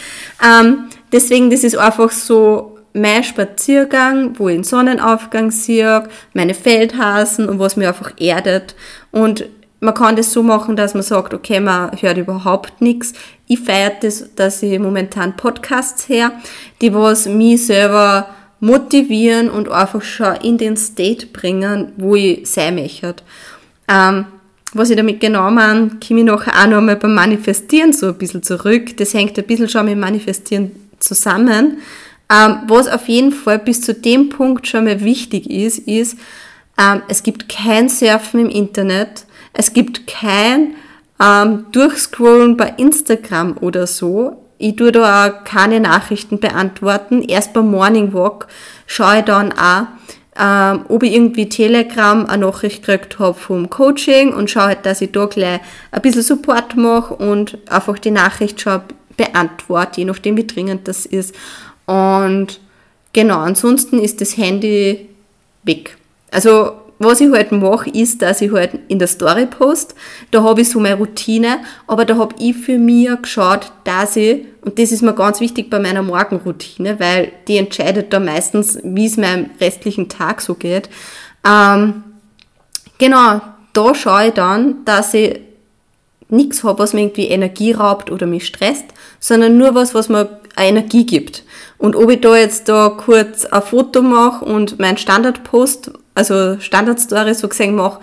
Ähm, 0.42 0.86
deswegen, 1.12 1.50
das 1.50 1.62
ist 1.62 1.76
einfach 1.76 2.10
so 2.10 2.78
mein 2.94 3.22
Spaziergang, 3.22 4.38
wo 4.38 4.48
ich 4.48 4.56
den 4.56 4.64
Sonnenaufgang 4.64 5.50
sehe, 5.50 6.08
meine 6.32 6.54
Feldhasen 6.54 7.50
und 7.50 7.58
was 7.58 7.76
mir 7.76 7.88
einfach 7.88 8.12
erdet. 8.18 8.74
Und 9.12 9.44
man 9.80 9.94
kann 9.94 10.16
das 10.16 10.32
so 10.32 10.42
machen, 10.42 10.76
dass 10.76 10.94
man 10.94 11.02
sagt, 11.02 11.32
okay, 11.32 11.58
man 11.58 11.90
hört 12.00 12.18
überhaupt 12.18 12.80
nichts. 12.80 13.14
Ich 13.46 13.60
feiere 13.60 13.92
das, 14.00 14.34
dass 14.36 14.62
ich 14.62 14.78
momentan 14.78 15.36
Podcasts 15.36 16.08
her, 16.08 16.32
die 16.80 16.94
was 16.94 17.26
mich 17.26 17.66
selber 17.66 18.28
motivieren 18.60 19.48
und 19.48 19.70
einfach 19.70 20.02
schon 20.02 20.36
in 20.36 20.58
den 20.58 20.76
State 20.76 21.26
bringen, 21.26 21.92
wo 21.96 22.14
ich 22.14 22.46
sein 22.46 22.74
möchte. 22.74 23.16
Ähm, 23.88 24.26
was 24.72 24.90
ich 24.90 24.96
damit 24.96 25.18
genau 25.18 25.50
meine, 25.50 25.90
komme 26.06 26.20
ich 26.20 26.26
nachher 26.26 26.62
auch 26.62 26.66
noch 26.66 26.78
einmal 26.78 26.96
beim 26.96 27.14
Manifestieren 27.14 27.92
so 27.92 28.08
ein 28.08 28.18
bisschen 28.18 28.42
zurück. 28.42 28.96
Das 28.98 29.14
hängt 29.14 29.36
ein 29.38 29.46
bisschen 29.46 29.68
schon 29.68 29.86
mit 29.86 29.98
Manifestieren 29.98 30.72
zusammen. 31.00 31.78
Ähm, 32.30 32.58
was 32.68 32.86
auf 32.86 33.08
jeden 33.08 33.32
Fall 33.32 33.58
bis 33.58 33.80
zu 33.80 33.94
dem 33.94 34.28
Punkt 34.28 34.68
schon 34.68 34.84
mal 34.84 35.02
wichtig 35.02 35.50
ist, 35.50 35.78
ist, 35.80 36.16
ähm, 36.78 37.02
es 37.08 37.22
gibt 37.22 37.48
kein 37.48 37.88
Surfen 37.88 38.40
im 38.40 38.48
Internet, 38.48 39.24
es 39.52 39.72
gibt 39.72 40.06
kein 40.06 40.74
ähm, 41.20 41.66
Durchscrollen 41.72 42.56
bei 42.56 42.74
Instagram 42.76 43.56
oder 43.60 43.86
so. 43.86 44.44
Ich 44.58 44.76
tue 44.76 44.92
da 44.92 45.26
auch 45.26 45.44
keine 45.44 45.80
Nachrichten 45.80 46.38
beantworten. 46.38 47.22
Erst 47.22 47.52
beim 47.52 47.70
Morning 47.70 48.12
Walk 48.12 48.48
schaue 48.86 49.18
ich 49.18 49.24
dann 49.24 49.52
auch, 49.52 49.86
ähm, 50.38 50.84
ob 50.88 51.02
ich 51.02 51.14
irgendwie 51.14 51.48
Telegram 51.48 52.26
eine 52.26 52.46
Nachricht 52.46 52.84
gekriegt 52.84 53.18
habe 53.18 53.38
vom 53.38 53.68
Coaching 53.68 54.32
und 54.32 54.50
schaue 54.50 54.64
halt, 54.64 54.86
dass 54.86 55.00
ich 55.00 55.12
da 55.12 55.26
gleich 55.26 55.60
ein 55.90 56.02
bisschen 56.02 56.22
Support 56.22 56.76
mache 56.76 57.14
und 57.14 57.58
einfach 57.70 57.98
die 57.98 58.10
Nachricht 58.10 58.60
schon 58.60 58.82
beantworte, 59.16 60.00
je 60.00 60.06
nachdem 60.06 60.36
wie 60.36 60.46
dringend 60.46 60.88
das 60.88 61.04
ist. 61.04 61.34
Und 61.86 62.60
genau, 63.12 63.40
ansonsten 63.40 63.98
ist 63.98 64.20
das 64.20 64.36
Handy 64.36 65.08
weg. 65.64 65.96
Also 66.30 66.79
was 67.00 67.20
ich 67.22 67.32
halt 67.32 67.50
mache, 67.50 67.88
ist, 67.90 68.20
dass 68.20 68.42
ich 68.42 68.52
halt 68.52 68.72
in 68.88 68.98
der 68.98 69.08
Story 69.08 69.46
post. 69.46 69.94
Da 70.30 70.42
habe 70.42 70.60
ich 70.60 70.68
so 70.68 70.78
meine 70.78 70.96
Routine, 70.96 71.60
aber 71.86 72.04
da 72.04 72.16
habe 72.16 72.34
ich 72.38 72.54
für 72.54 72.78
mich 72.78 73.08
geschaut, 73.22 73.72
dass 73.84 74.16
ich, 74.16 74.44
und 74.60 74.78
das 74.78 74.92
ist 74.92 75.00
mir 75.02 75.14
ganz 75.14 75.40
wichtig 75.40 75.70
bei 75.70 75.78
meiner 75.78 76.02
Morgenroutine, 76.02 77.00
weil 77.00 77.32
die 77.48 77.56
entscheidet 77.56 78.12
da 78.12 78.20
meistens, 78.20 78.78
wie 78.84 79.06
es 79.06 79.16
meinem 79.16 79.48
restlichen 79.60 80.10
Tag 80.10 80.42
so 80.42 80.54
geht. 80.54 80.90
Ähm, 81.46 82.04
genau, 82.98 83.40
da 83.72 83.94
schaue 83.94 84.28
ich 84.28 84.34
dann, 84.34 84.84
dass 84.84 85.14
ich 85.14 85.40
nichts 86.28 86.62
habe, 86.64 86.80
was 86.80 86.92
mir 86.92 87.00
irgendwie 87.00 87.28
Energie 87.28 87.72
raubt 87.72 88.10
oder 88.10 88.26
mich 88.26 88.46
stresst, 88.46 88.84
sondern 89.20 89.56
nur 89.56 89.74
was, 89.74 89.94
was 89.94 90.10
mir 90.10 90.40
Energie 90.54 91.06
gibt. 91.06 91.44
Und 91.78 91.96
ob 91.96 92.10
ich 92.10 92.20
da 92.20 92.36
jetzt 92.36 92.68
da 92.68 92.90
kurz 92.90 93.46
ein 93.46 93.62
Foto 93.62 94.02
mache 94.02 94.44
und 94.44 94.78
mein 94.78 94.98
Standardpost 94.98 95.92
also 96.20 96.60
Standardstory 96.60 97.34
so 97.34 97.48
gesehen 97.48 97.74
mache, 97.74 98.00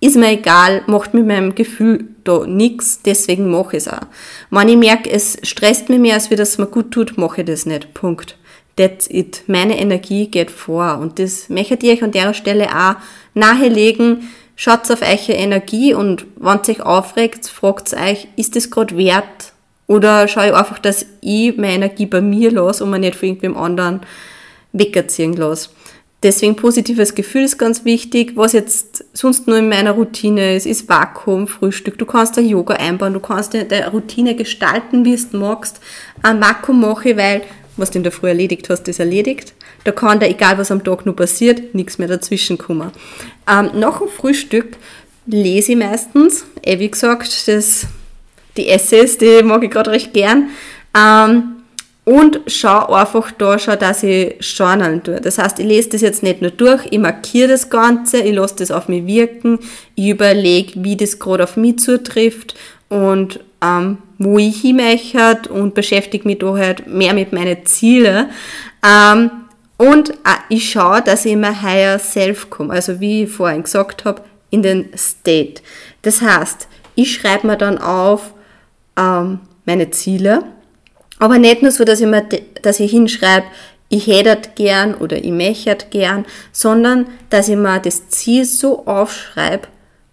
ist 0.00 0.16
mir 0.16 0.30
egal, 0.30 0.82
macht 0.86 1.14
mit 1.14 1.26
meinem 1.26 1.54
Gefühl 1.54 2.08
da 2.24 2.46
nichts, 2.46 3.02
deswegen 3.02 3.50
mache 3.50 3.76
ich 3.76 3.84
es 3.84 3.88
auch. 3.88 4.06
Wenn 4.50 4.68
ich 4.68 4.76
merke, 4.76 5.10
es 5.10 5.38
stresst 5.42 5.88
mich 5.88 5.98
mehr, 5.98 6.14
als 6.14 6.30
wie 6.30 6.36
das 6.36 6.58
mir 6.58 6.66
gut 6.66 6.90
tut, 6.90 7.18
mache 7.18 7.42
ich 7.42 7.46
das 7.46 7.66
nicht. 7.66 7.92
Punkt. 7.94 8.36
That's 8.76 9.08
it. 9.10 9.42
Meine 9.46 9.78
Energie 9.78 10.28
geht 10.28 10.50
vor. 10.50 10.98
Und 10.98 11.18
das 11.18 11.50
möchte 11.50 11.74
ich 11.74 11.92
euch 11.92 12.02
an 12.02 12.12
der 12.12 12.32
Stelle 12.32 12.68
auch 12.68 12.94
nahelegen. 13.34 14.30
Schaut 14.56 14.90
auf 14.90 15.02
eure 15.02 15.32
Energie 15.32 15.94
und 15.94 16.24
wenn 16.36 16.60
es 16.60 16.68
euch 16.68 16.82
aufregt, 16.82 17.46
fragt 17.46 17.92
euch, 17.94 18.28
ist 18.36 18.56
das 18.56 18.70
gerade 18.70 18.96
wert? 18.96 19.52
Oder 19.86 20.28
schaue 20.28 20.48
ich 20.48 20.54
einfach, 20.54 20.78
dass 20.78 21.04
ich 21.20 21.56
meine 21.56 21.74
Energie 21.74 22.06
bei 22.06 22.20
mir 22.20 22.50
lasse 22.52 22.84
und 22.84 22.90
mir 22.90 22.98
nicht 22.98 23.16
von 23.16 23.28
irgendwem 23.28 23.56
anderen 23.56 24.00
wegerziehen 24.72 25.34
lasse. 25.34 25.70
Deswegen 26.22 26.54
positives 26.54 27.14
Gefühl 27.14 27.44
ist 27.44 27.56
ganz 27.56 27.84
wichtig. 27.86 28.32
Was 28.34 28.52
jetzt 28.52 29.04
sonst 29.14 29.46
nur 29.46 29.56
in 29.56 29.70
meiner 29.70 29.92
Routine 29.92 30.54
ist, 30.54 30.66
ist 30.66 30.88
Vakuum, 30.88 31.48
Frühstück. 31.48 31.96
Du 31.96 32.04
kannst 32.04 32.36
da 32.36 32.42
Yoga 32.42 32.74
einbauen, 32.74 33.14
du 33.14 33.20
kannst 33.20 33.54
deine 33.54 33.90
Routine 33.90 34.34
gestalten, 34.34 35.04
wie 35.06 35.14
es 35.14 35.32
magst. 35.32 35.80
Ein 36.22 36.40
Vakuum 36.40 36.80
mache 36.80 37.10
ich, 37.10 37.16
weil 37.16 37.42
was 37.76 37.90
du 37.90 37.98
in 37.98 38.02
der 38.02 38.12
Früh 38.12 38.28
erledigt 38.28 38.68
hast, 38.68 38.86
ist 38.88 39.00
erledigt. 39.00 39.54
Da 39.84 39.92
kann 39.92 40.20
da, 40.20 40.26
egal 40.26 40.58
was 40.58 40.70
am 40.70 40.84
Tag 40.84 41.06
nur 41.06 41.16
passiert, 41.16 41.74
nichts 41.74 41.96
mehr 41.96 42.08
dazwischen 42.08 42.58
kommen. 42.58 42.90
Ähm, 43.48 43.70
nach 43.74 44.00
dem 44.00 44.08
Frühstück 44.08 44.76
lese 45.26 45.72
ich 45.72 45.78
meistens, 45.78 46.44
eh 46.62 46.78
wie 46.78 46.90
gesagt, 46.90 47.48
das, 47.48 47.86
die 48.58 48.68
Essays, 48.68 49.16
die 49.16 49.42
mag 49.42 49.64
ich 49.64 49.70
gerade 49.70 49.92
recht 49.92 50.12
gern. 50.12 50.50
Ähm, 50.94 51.59
und 52.10 52.40
schau 52.48 52.86
einfach 52.92 53.30
da 53.30 53.56
schon, 53.56 53.78
dass 53.78 54.02
ich 54.02 54.34
journalen 54.40 55.00
tue. 55.00 55.20
Das 55.20 55.38
heißt, 55.38 55.60
ich 55.60 55.66
lese 55.66 55.90
das 55.90 56.00
jetzt 56.00 56.24
nicht 56.24 56.42
nur 56.42 56.50
durch, 56.50 56.84
ich 56.90 56.98
markiere 56.98 57.46
das 57.46 57.70
Ganze, 57.70 58.18
ich 58.18 58.34
lasse 58.34 58.56
das 58.56 58.72
auf 58.72 58.88
mich 58.88 59.06
wirken, 59.06 59.60
ich 59.94 60.08
überlege, 60.08 60.72
wie 60.82 60.96
das 60.96 61.20
gerade 61.20 61.44
auf 61.44 61.56
mich 61.56 61.78
zutrifft 61.78 62.56
und 62.88 63.38
ähm, 63.62 63.98
wo 64.18 64.38
ich 64.38 64.60
hin 64.60 64.78
möchte 64.78 65.52
und 65.52 65.74
beschäftige 65.74 66.26
mich 66.26 66.40
da 66.40 66.56
halt 66.56 66.88
mehr 66.88 67.14
mit 67.14 67.32
meinen 67.32 67.64
Zielen. 67.64 68.26
Ähm, 68.84 69.30
und 69.76 70.10
äh, 70.10 70.14
ich 70.48 70.68
schaue, 70.68 71.02
dass 71.02 71.24
ich 71.24 71.34
immer 71.34 71.62
higher 71.62 72.00
self 72.00 72.50
komme, 72.50 72.72
also 72.72 72.98
wie 72.98 73.22
ich 73.22 73.30
vorhin 73.30 73.62
gesagt 73.62 74.04
habe, 74.04 74.22
in 74.50 74.62
den 74.62 74.88
State. 74.96 75.62
Das 76.02 76.20
heißt, 76.20 76.66
ich 76.96 77.14
schreibe 77.14 77.46
mir 77.46 77.56
dann 77.56 77.78
auf 77.78 78.34
ähm, 78.98 79.38
meine 79.64 79.92
Ziele, 79.92 80.42
aber 81.20 81.38
nicht 81.38 81.62
nur 81.62 81.70
so, 81.70 81.84
dass 81.84 82.00
ich, 82.00 82.06
mir, 82.06 82.26
dass 82.62 82.80
ich 82.80 82.90
hinschreibe, 82.90 83.46
ich 83.88 84.06
hätte 84.06 84.50
gern 84.54 84.94
oder 84.94 85.22
ich 85.22 85.30
möchte 85.30 85.86
gern, 85.90 86.24
sondern 86.50 87.06
dass 87.28 87.48
ich 87.48 87.56
mir 87.56 87.78
das 87.78 88.08
Ziel 88.08 88.44
so 88.44 88.86
aufschreibe, 88.86 89.68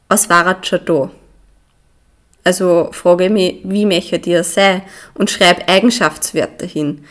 als 0.10 0.30
war 0.30 0.60
es 0.62 0.68
schon 0.68 0.86
da. 0.86 1.12
Also 2.44 2.90
frage 2.92 3.26
ich 3.26 3.32
mich, 3.32 3.60
wie 3.64 3.86
möchte 3.86 4.18
ich 4.18 4.48
sein 4.48 4.82
und 5.16 5.30
schreibe 5.30 5.68
Eigenschaftswerte 5.68 6.66
hin. 6.66 7.06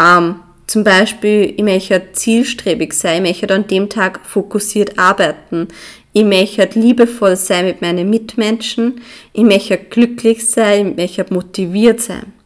Ähm, 0.00 0.36
zum 0.66 0.84
Beispiel, 0.84 1.54
ich 1.56 1.62
möchte 1.64 2.12
zielstrebig 2.12 2.92
sein, 2.92 3.24
ich 3.24 3.40
möchte 3.40 3.54
an 3.54 3.66
dem 3.66 3.88
Tag 3.88 4.20
fokussiert 4.24 4.98
arbeiten, 4.98 5.68
ich 6.12 6.24
möchte 6.24 6.78
liebevoll 6.78 7.36
sein 7.36 7.64
mit 7.64 7.82
meinen 7.82 8.10
Mitmenschen, 8.10 9.00
ich 9.32 9.42
möchte 9.42 9.76
glücklich 9.78 10.48
sein, 10.48 10.90
ich 10.90 10.96
möchte 10.96 11.34
motiviert 11.34 12.00
sein. 12.00 12.39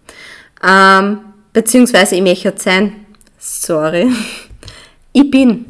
Ähm, 0.66 1.20
beziehungsweise 1.52 2.16
ich 2.16 2.22
möchte 2.22 2.54
sein, 2.56 3.06
sorry, 3.38 4.10
ich 5.12 5.30
bin. 5.30 5.66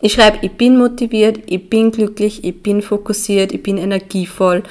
Ich 0.00 0.12
schreibe, 0.12 0.38
ich 0.42 0.52
bin 0.52 0.76
motiviert, 0.76 1.40
ich 1.46 1.70
bin 1.70 1.90
glücklich, 1.90 2.44
ich 2.44 2.62
bin 2.62 2.82
fokussiert, 2.82 3.52
ich 3.52 3.62
bin 3.62 3.78
energievoll, 3.78 4.62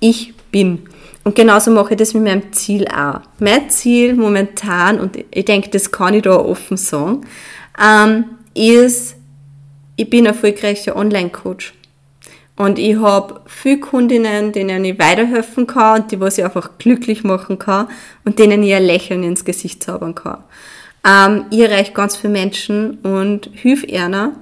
ich 0.00 0.32
bin. 0.50 0.86
Und 1.24 1.34
genauso 1.34 1.70
mache 1.70 1.90
ich 1.90 1.98
das 1.98 2.14
mit 2.14 2.24
meinem 2.24 2.52
Ziel 2.52 2.86
auch. 2.88 3.20
Mein 3.38 3.68
Ziel 3.68 4.14
momentan, 4.14 4.98
und 4.98 5.18
ich 5.30 5.44
denke, 5.44 5.68
das 5.68 5.90
kann 5.90 6.14
ich 6.14 6.22
da 6.22 6.36
offen 6.36 6.78
sagen, 6.78 7.26
ähm, 7.78 8.24
ist, 8.54 9.16
ich 9.96 10.08
bin 10.08 10.24
erfolgreicher 10.24 10.96
Online-Coach. 10.96 11.74
Und 12.58 12.80
ich 12.80 12.96
habe 12.96 13.40
viele 13.46 13.78
Kundinnen, 13.78 14.50
denen 14.50 14.84
ich 14.84 14.98
weiterhelfen 14.98 15.68
kann 15.68 16.02
und 16.02 16.10
die, 16.10 16.18
was 16.18 16.38
ich 16.38 16.44
einfach 16.44 16.70
glücklich 16.78 17.22
machen 17.22 17.60
kann 17.60 17.86
und 18.24 18.40
denen 18.40 18.64
ich 18.64 18.74
ein 18.74 18.82
Lächeln 18.82 19.22
ins 19.22 19.44
Gesicht 19.44 19.84
zaubern 19.84 20.16
kann. 20.16 20.42
Ähm, 21.06 21.44
ich 21.50 21.60
erreiche 21.60 21.92
ganz 21.92 22.16
viele 22.16 22.32
Menschen 22.32 22.98
und 22.98 23.48
hilf 23.54 23.84
ihnen. 23.84 24.32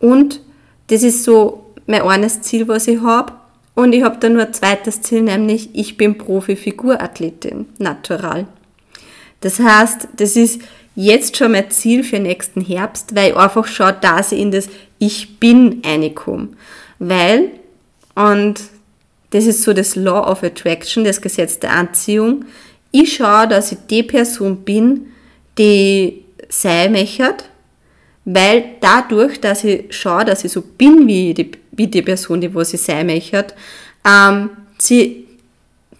Und 0.00 0.40
das 0.86 1.02
ist 1.02 1.24
so 1.24 1.66
mein 1.86 2.00
eines 2.00 2.40
Ziel, 2.40 2.66
was 2.68 2.88
ich 2.88 3.02
habe. 3.02 3.34
Und 3.74 3.92
ich 3.92 4.02
habe 4.02 4.16
dann 4.18 4.32
nur 4.32 4.46
ein 4.46 4.54
zweites 4.54 5.02
Ziel, 5.02 5.20
nämlich 5.20 5.68
ich 5.74 5.98
bin 5.98 6.16
Profi-Figurathletin, 6.16 7.66
natural. 7.76 8.46
Das 9.42 9.60
heißt, 9.60 10.08
das 10.16 10.36
ist 10.36 10.62
jetzt 10.94 11.36
schon 11.36 11.52
mein 11.52 11.70
Ziel 11.70 12.02
für 12.02 12.18
nächsten 12.18 12.62
Herbst, 12.62 13.14
weil 13.14 13.32
ich 13.32 13.36
einfach 13.36 13.66
schaue, 13.66 13.92
dass 13.92 14.32
ich 14.32 14.40
in 14.40 14.52
das 14.52 14.70
Ich 14.98 15.38
bin 15.38 15.82
reinkomme. 15.84 16.48
Weil 16.98 17.50
und 18.14 18.60
das 19.30 19.46
ist 19.46 19.62
so 19.62 19.72
das 19.72 19.94
Law 19.94 20.30
of 20.30 20.42
Attraction, 20.42 21.04
das 21.04 21.20
Gesetz 21.20 21.58
der 21.58 21.72
Anziehung. 21.72 22.46
Ich 22.90 23.16
schaue, 23.16 23.46
dass 23.46 23.72
ich 23.72 23.78
die 23.88 24.02
Person 24.02 24.64
bin, 24.64 25.08
die 25.58 26.24
sein 26.48 26.92
möchte, 26.92 27.36
weil 28.24 28.64
dadurch, 28.80 29.40
dass 29.40 29.64
ich 29.64 29.84
schaue, 29.90 30.24
dass 30.24 30.44
ich 30.44 30.52
so 30.52 30.62
bin 30.62 31.06
wie 31.06 31.34
die, 31.34 31.50
wie 31.72 31.86
die 31.86 32.02
Person, 32.02 32.40
die 32.40 32.54
was 32.54 32.74
ich 32.74 32.80
sein 32.80 33.06
möchte, 33.06 33.46
ähm, 34.04 34.50
ziehe 34.78 35.24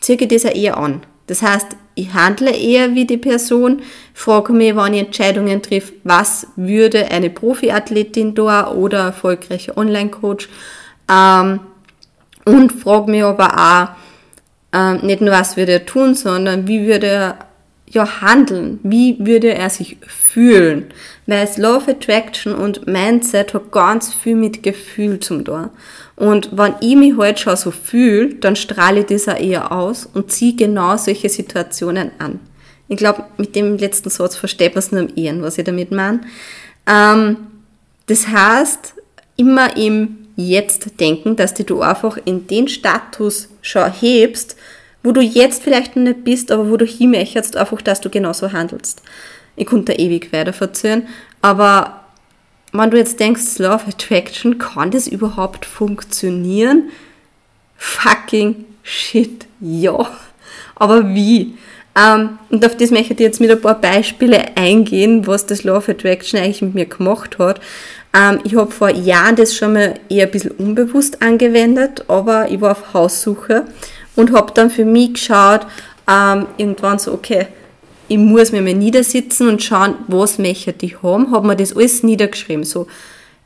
ich 0.07 0.28
das 0.28 0.47
auch 0.47 0.55
eher 0.55 0.76
an. 0.76 1.02
Das 1.26 1.43
heißt, 1.43 1.76
ich 1.95 2.14
handle 2.14 2.50
eher 2.50 2.95
wie 2.95 3.05
die 3.05 3.17
Person, 3.19 3.83
frage 4.14 4.52
mich, 4.52 4.75
wann 4.75 4.95
ich 4.95 5.00
Entscheidungen 5.00 5.61
trifft, 5.62 5.95
was 6.05 6.47
würde 6.57 7.11
eine 7.11 7.28
Profiathletin 7.28 8.35
da 8.35 8.73
oder 8.73 9.00
erfolgreicher 9.00 9.76
Online-Coach 9.76 10.49
ähm, 11.11 11.61
und 12.45 12.73
frage 12.73 13.11
mich 13.11 13.23
aber 13.23 13.55
auch, 14.73 14.79
äh, 14.79 14.95
nicht 15.05 15.21
nur, 15.21 15.33
was 15.33 15.57
würde 15.57 15.73
er 15.73 15.87
tun, 15.87 16.15
sondern 16.15 16.67
wie 16.69 16.87
würde 16.87 17.07
er 17.07 17.38
ja 17.87 18.21
handeln? 18.21 18.81
Wie 18.83 19.17
würde 19.19 19.55
er 19.55 19.71
sich 19.71 19.97
fühlen? 20.07 20.87
Weil 21.27 21.45
es 21.45 21.57
Love 21.57 21.93
Attraction 21.93 22.55
und 22.55 22.87
Mindset 22.87 23.55
hat 23.55 23.71
ganz 23.71 24.12
viel 24.12 24.37
mit 24.37 24.62
Gefühl 24.62 25.21
zum 25.21 25.45
tun. 25.45 25.71
Und 26.17 26.50
wenn 26.53 26.75
ich 26.81 26.97
mich 26.97 27.17
halt 27.17 27.38
schon 27.38 27.57
so 27.57 27.71
fühle, 27.71 28.35
dann 28.35 28.57
strahle 28.57 29.00
ich 29.00 29.07
das 29.07 29.29
auch 29.29 29.38
eher 29.38 29.73
aus 29.73 30.07
und 30.07 30.33
ziehe 30.33 30.57
genau 30.57 30.97
solche 30.97 31.29
Situationen 31.29 32.11
an. 32.19 32.41
Ich 32.88 32.97
glaube, 32.97 33.25
mit 33.37 33.55
dem 33.55 33.77
letzten 33.77 34.11
Satz 34.11 34.35
versteht 34.35 34.75
man 34.75 34.79
es 34.79 34.93
nur 34.93 35.03
im 35.03 35.17
Ehren, 35.17 35.43
was 35.43 35.59
ich 35.59 35.65
damit 35.65 35.93
meine. 35.93 36.21
Ähm, 36.87 37.37
das 38.07 38.27
heißt, 38.27 38.95
immer 39.37 39.77
im 39.77 40.18
jetzt 40.38 41.00
denken, 41.00 41.35
dass 41.35 41.52
du 41.52 41.83
einfach 41.83 42.16
in 42.25 42.47
den 42.47 42.68
Status 42.68 43.49
schon 43.61 43.92
hebst, 43.92 44.57
wo 45.02 45.11
du 45.11 45.21
jetzt 45.21 45.62
vielleicht 45.62 45.97
noch 45.97 46.04
nicht 46.04 46.25
bist, 46.25 46.52
aber 46.52 46.71
wo 46.71 46.76
du 46.76 46.87
hinmöchtest, 46.87 47.57
einfach, 47.57 47.83
dass 47.83 48.00
du 48.00 48.09
genauso 48.09 48.52
handelst. 48.52 49.02
Ich 49.57 49.66
könnte 49.66 49.92
da 49.92 49.99
ewig 49.99 50.33
weiter 50.33 50.52
verzögern, 50.52 51.09
aber 51.42 52.04
wenn 52.73 52.90
du 52.90 52.99
jetzt 52.99 53.18
denkst, 53.18 53.59
Love 53.59 53.88
Attraction, 53.88 54.59
kann 54.59 54.92
das 54.92 55.09
überhaupt 55.09 55.64
funktionieren? 55.66 56.90
Fucking 57.76 58.64
shit, 58.83 59.47
ja. 59.61 60.09
Aber 60.76 61.14
wie? 61.14 61.54
Ähm, 61.97 62.38
und 62.50 62.64
auf 62.64 62.76
das 62.76 62.90
möchte 62.90 63.14
ich 63.14 63.21
jetzt 63.21 63.40
mit 63.40 63.50
ein 63.50 63.61
paar 63.61 63.80
Beispiele 63.80 64.57
eingehen, 64.57 65.26
was 65.26 65.47
das 65.47 65.64
Law 65.64 65.78
of 65.78 65.88
Attraction 65.88 66.38
eigentlich 66.38 66.62
mit 66.62 66.75
mir 66.75 66.87
gemacht 66.87 67.38
hat. 67.38 67.61
Ähm, 68.19 68.41
ich 68.45 68.57
habe 68.57 68.71
vor 68.71 68.91
Jahren 68.91 69.37
das 69.37 69.55
schon 69.55 69.75
mal 69.75 69.95
eher 70.09 70.27
ein 70.27 70.31
bisschen 70.31 70.53
unbewusst 70.53 71.23
angewendet, 71.23 72.05
aber 72.09 72.51
ich 72.51 72.61
war 72.61 72.73
auf 72.73 72.95
Haussuche 72.95 73.65
und 74.17 74.33
habe 74.33 74.53
dann 74.55 74.71
für 74.71 74.85
mich 74.85 75.15
geschaut, 75.15 75.67
ähm, 76.11 76.47
irgendwann 76.57 76.99
so, 76.99 77.13
okay, 77.13 77.47
ich 78.09 78.19
muss 78.19 78.53
mir 78.53 78.63
mal 78.63 78.75
niedersitzen 78.75 79.49
und 79.49 79.63
schauen, 79.63 79.95
was 80.09 80.39
möchte 80.39 80.75
ich 80.81 81.03
haben. 81.03 81.31
Habe 81.31 81.47
mir 81.47 81.57
das 81.57 81.77
alles 81.77 82.03
niedergeschrieben. 82.03 82.65
So, 82.65 82.87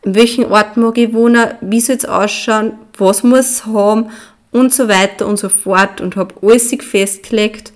in 0.02 0.14
welchem 0.14 0.50
Ort 0.50 0.76
mag 0.76 0.96
ich 0.96 1.12
wohnen, 1.12 1.48
wie 1.60 1.80
soll 1.80 1.96
es 1.96 2.04
ausschauen, 2.04 2.74
was 2.96 3.24
muss 3.24 3.40
es 3.40 3.66
haben 3.66 4.10
und 4.52 4.72
so 4.72 4.88
weiter 4.88 5.26
und 5.26 5.38
so 5.38 5.48
fort 5.48 6.00
und 6.00 6.16
habe 6.16 6.34
alles 6.42 6.74
festgelegt 6.80 7.72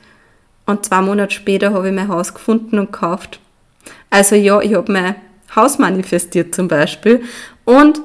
und 0.65 0.85
zwei 0.85 1.01
Monate 1.01 1.35
später 1.35 1.73
habe 1.73 1.89
ich 1.89 1.95
mein 1.95 2.09
Haus 2.09 2.33
gefunden 2.33 2.79
und 2.79 2.93
gekauft. 2.93 3.41
Also 4.11 4.37
ja, 4.37 4.61
ich 4.61 4.75
habe 4.75 4.93
mein 4.93 5.17
Haus 5.57 5.79
manifestiert 5.79 6.55
zum 6.55 6.69
Beispiel 6.69 7.23
und 7.65 8.01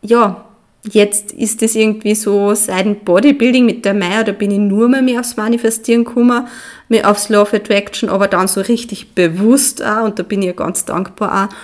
ja, 0.00 0.44
jetzt 0.82 1.32
ist 1.32 1.62
das 1.62 1.76
irgendwie 1.76 2.16
so 2.16 2.54
seit 2.54 2.86
dem 2.86 2.96
Bodybuilding 2.96 3.64
mit 3.64 3.84
der 3.84 3.94
Maya, 3.94 4.24
da 4.24 4.32
bin 4.32 4.50
ich 4.50 4.58
nur 4.58 4.88
mehr, 4.88 5.02
mehr 5.02 5.20
aufs 5.20 5.36
Manifestieren 5.36 6.04
gekommen, 6.04 6.48
mehr 6.88 7.08
aufs 7.08 7.28
Law 7.28 7.42
of 7.42 7.54
Attraction, 7.54 8.08
aber 8.08 8.26
dann 8.26 8.48
so 8.48 8.60
richtig 8.62 9.14
bewusst 9.14 9.84
auch 9.84 10.04
und 10.04 10.18
da 10.18 10.24
bin 10.24 10.40
ich 10.40 10.46
ja 10.46 10.52
ganz 10.52 10.84
dankbar 10.84 11.44
auch 11.44 11.54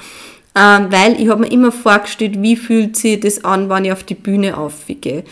ähm, 0.58 0.90
weil 0.90 1.20
ich 1.20 1.28
habe 1.28 1.42
mir 1.42 1.52
immer 1.52 1.70
vorgestellt, 1.70 2.42
wie 2.42 2.56
fühlt 2.56 2.96
sich 2.96 3.20
das 3.20 3.44
an, 3.44 3.70
wenn 3.70 3.84
ich 3.84 3.92
auf 3.92 4.02
die 4.02 4.14
Bühne 4.14 4.56
aufgehe. 4.56 5.22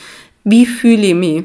Wie 0.45 0.67
fühle 0.67 1.09
ich 1.09 1.15
mich? 1.15 1.45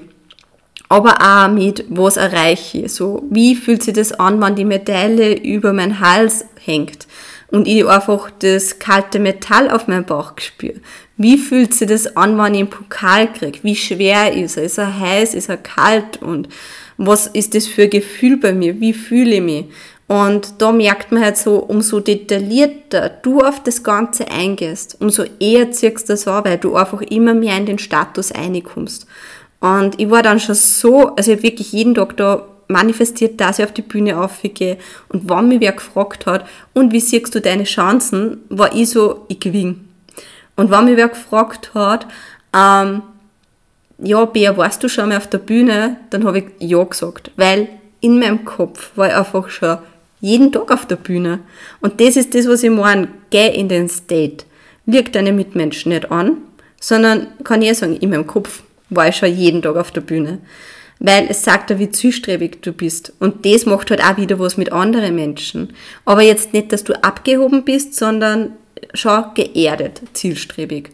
Aber 0.88 1.18
auch 1.22 1.50
mit, 1.50 1.86
was 1.90 2.18
erreiche 2.18 2.80
ich. 2.80 2.94
So, 2.94 3.24
wie 3.32 3.56
fühlt 3.56 3.82
sich 3.82 3.96
das 3.96 4.12
an, 4.12 4.40
wenn 4.42 4.56
die 4.56 4.66
Medaille 4.66 5.34
über 5.42 5.74
meinen 5.74 6.00
Hals 6.00 6.46
hängt 6.64 7.08
und 7.52 7.68
ich 7.68 7.86
einfach 7.86 8.32
das 8.40 8.80
kalte 8.80 9.20
Metall 9.20 9.70
auf 9.70 9.88
meinem 9.88 10.06
Bauch 10.06 10.34
spüre? 10.38 10.80
Wie 11.18 11.38
fühlt 11.38 11.74
sich 11.74 11.88
das 11.88 12.18
an, 12.18 12.38
wenn 12.38 12.56
ich 12.56 12.62
einen 12.62 12.70
Pokal 12.70 13.32
kriege? 13.32 13.60
Wie 13.62 13.76
schwer 13.76 14.34
ist 14.34 14.58
er? 14.58 14.64
Ist 14.64 14.80
er 14.80 15.00
heiß? 15.00 15.36
Ist 15.36 15.50
er 15.50 15.58
kalt? 15.58 16.22
Und 16.22 16.50
was 16.98 17.28
ist 17.28 17.54
das 17.54 17.68
für 17.68 17.84
ein 17.84 17.90
Gefühl 17.90 18.38
bei 18.38 18.54
mir? 18.54 18.80
Wie 18.80 18.94
fühle 18.94 19.36
ich 19.36 19.42
mich? 19.42 19.66
Und 20.08 20.56
da 20.62 20.74
merkt 20.74 21.12
man 21.12 21.24
halt 21.24 21.38
so, 21.38 21.58
umso 21.58 22.02
detaillierter 22.02 23.10
du 23.10 23.40
auf 23.40 23.64
das 23.64 23.82
Ganze 23.82 24.30
eingehst, 24.30 24.98
umso 25.00 25.24
eher 25.40 25.72
ziehst 25.72 26.10
du 26.10 26.14
das 26.14 26.28
an, 26.28 26.44
weil 26.44 26.58
du 26.58 26.76
einfach 26.76 27.02
immer 27.02 27.34
mehr 27.34 27.56
in 27.56 27.66
den 27.66 27.80
Status 27.80 28.34
reinkommst. 28.34 29.06
Und 29.62 30.00
ich 30.02 30.10
war 30.10 30.22
dann 30.22 30.40
schon 30.40 30.56
so, 30.56 31.16
also 31.16 31.32
ich 31.32 31.38
habe 31.38 31.44
wirklich 31.44 31.72
jeden 31.72 31.96
Tag 31.96 32.18
da 32.18 32.46
manifestiert, 32.72 33.40
dass 33.40 33.60
ich 33.60 33.66
auf 33.66 33.74
die 33.74 33.82
Bühne 33.82 34.20
aufgehe. 34.20 34.78
Und 35.10 35.30
wenn 35.30 35.48
mich 35.48 35.60
wer 35.60 35.74
gefragt 35.74 36.26
hat, 36.26 36.46
und 36.74 36.92
wie 36.92 37.00
siehst 37.00 37.34
du 37.36 37.42
deine 37.42 37.64
Chancen, 37.64 38.40
war 38.50 38.76
ich 38.76 38.90
so, 38.90 39.26
ich 39.28 39.40
gewinne. 39.40 39.76
Und 40.56 40.72
wenn 40.72 40.86
mich 40.86 40.98
wer 40.98 41.10
gefragt 41.10 41.74
hat, 41.74 42.08
ähm, 42.56 43.02
ja, 44.04 44.26
Bea, 44.26 44.58
warst 44.58 44.84
du 44.84 44.90
schon 44.90 45.10
mal 45.10 45.18
auf 45.18 45.28
der 45.28 45.38
Bühne? 45.38 45.98
Dann 46.10 46.26
habe 46.26 46.40
ich 46.40 46.46
ja 46.60 46.84
gesagt, 46.84 47.32
weil 47.36 47.68
in 48.00 48.20
meinem 48.20 48.44
Kopf 48.46 48.92
war 48.96 49.08
ich 49.08 49.16
einfach 49.16 49.50
schon 49.50 49.78
jeden 50.22 50.52
Tag 50.52 50.72
auf 50.72 50.86
der 50.86 50.96
Bühne. 50.96 51.40
Und 51.82 52.02
das 52.02 52.16
ist 52.16 52.34
das, 52.34 52.48
was 52.48 52.64
ich 52.64 52.70
meine. 52.70 53.10
Geh 53.30 53.48
in 53.48 53.70
den 53.70 53.90
State. 53.90 54.46
Liegt 54.86 55.16
deine 55.16 55.32
Mitmenschen 55.32 55.92
nicht 55.92 56.12
an, 56.12 56.38
sondern 56.80 57.28
kann 57.44 57.62
ich 57.62 57.78
sagen, 57.78 57.98
in 57.98 58.10
meinem 58.10 58.28
Kopf 58.28 58.64
war 58.90 59.08
ich 59.08 59.16
schon 59.16 59.34
jeden 59.36 59.62
Tag 59.62 59.76
auf 59.76 59.92
der 59.92 60.02
Bühne. 60.02 60.40
Weil 61.04 61.26
es 61.30 61.44
sagt 61.44 61.72
ja, 61.72 61.80
wie 61.80 61.90
zielstrebig 61.90 62.62
du 62.62 62.74
bist. 62.74 63.12
Und 63.20 63.44
das 63.44 63.66
macht 63.66 63.90
halt 63.90 64.04
auch 64.04 64.18
wieder 64.18 64.38
was 64.38 64.56
mit 64.56 64.72
anderen 64.72 65.16
Menschen. 65.16 65.74
Aber 66.06 66.22
jetzt 66.22 66.54
nicht, 66.54 66.72
dass 66.72 66.84
du 66.84 66.94
abgehoben 67.04 67.66
bist, 67.66 67.96
sondern 67.96 68.52
schon 68.94 69.26
geerdet, 69.34 70.02
zielstrebig. 70.14 70.92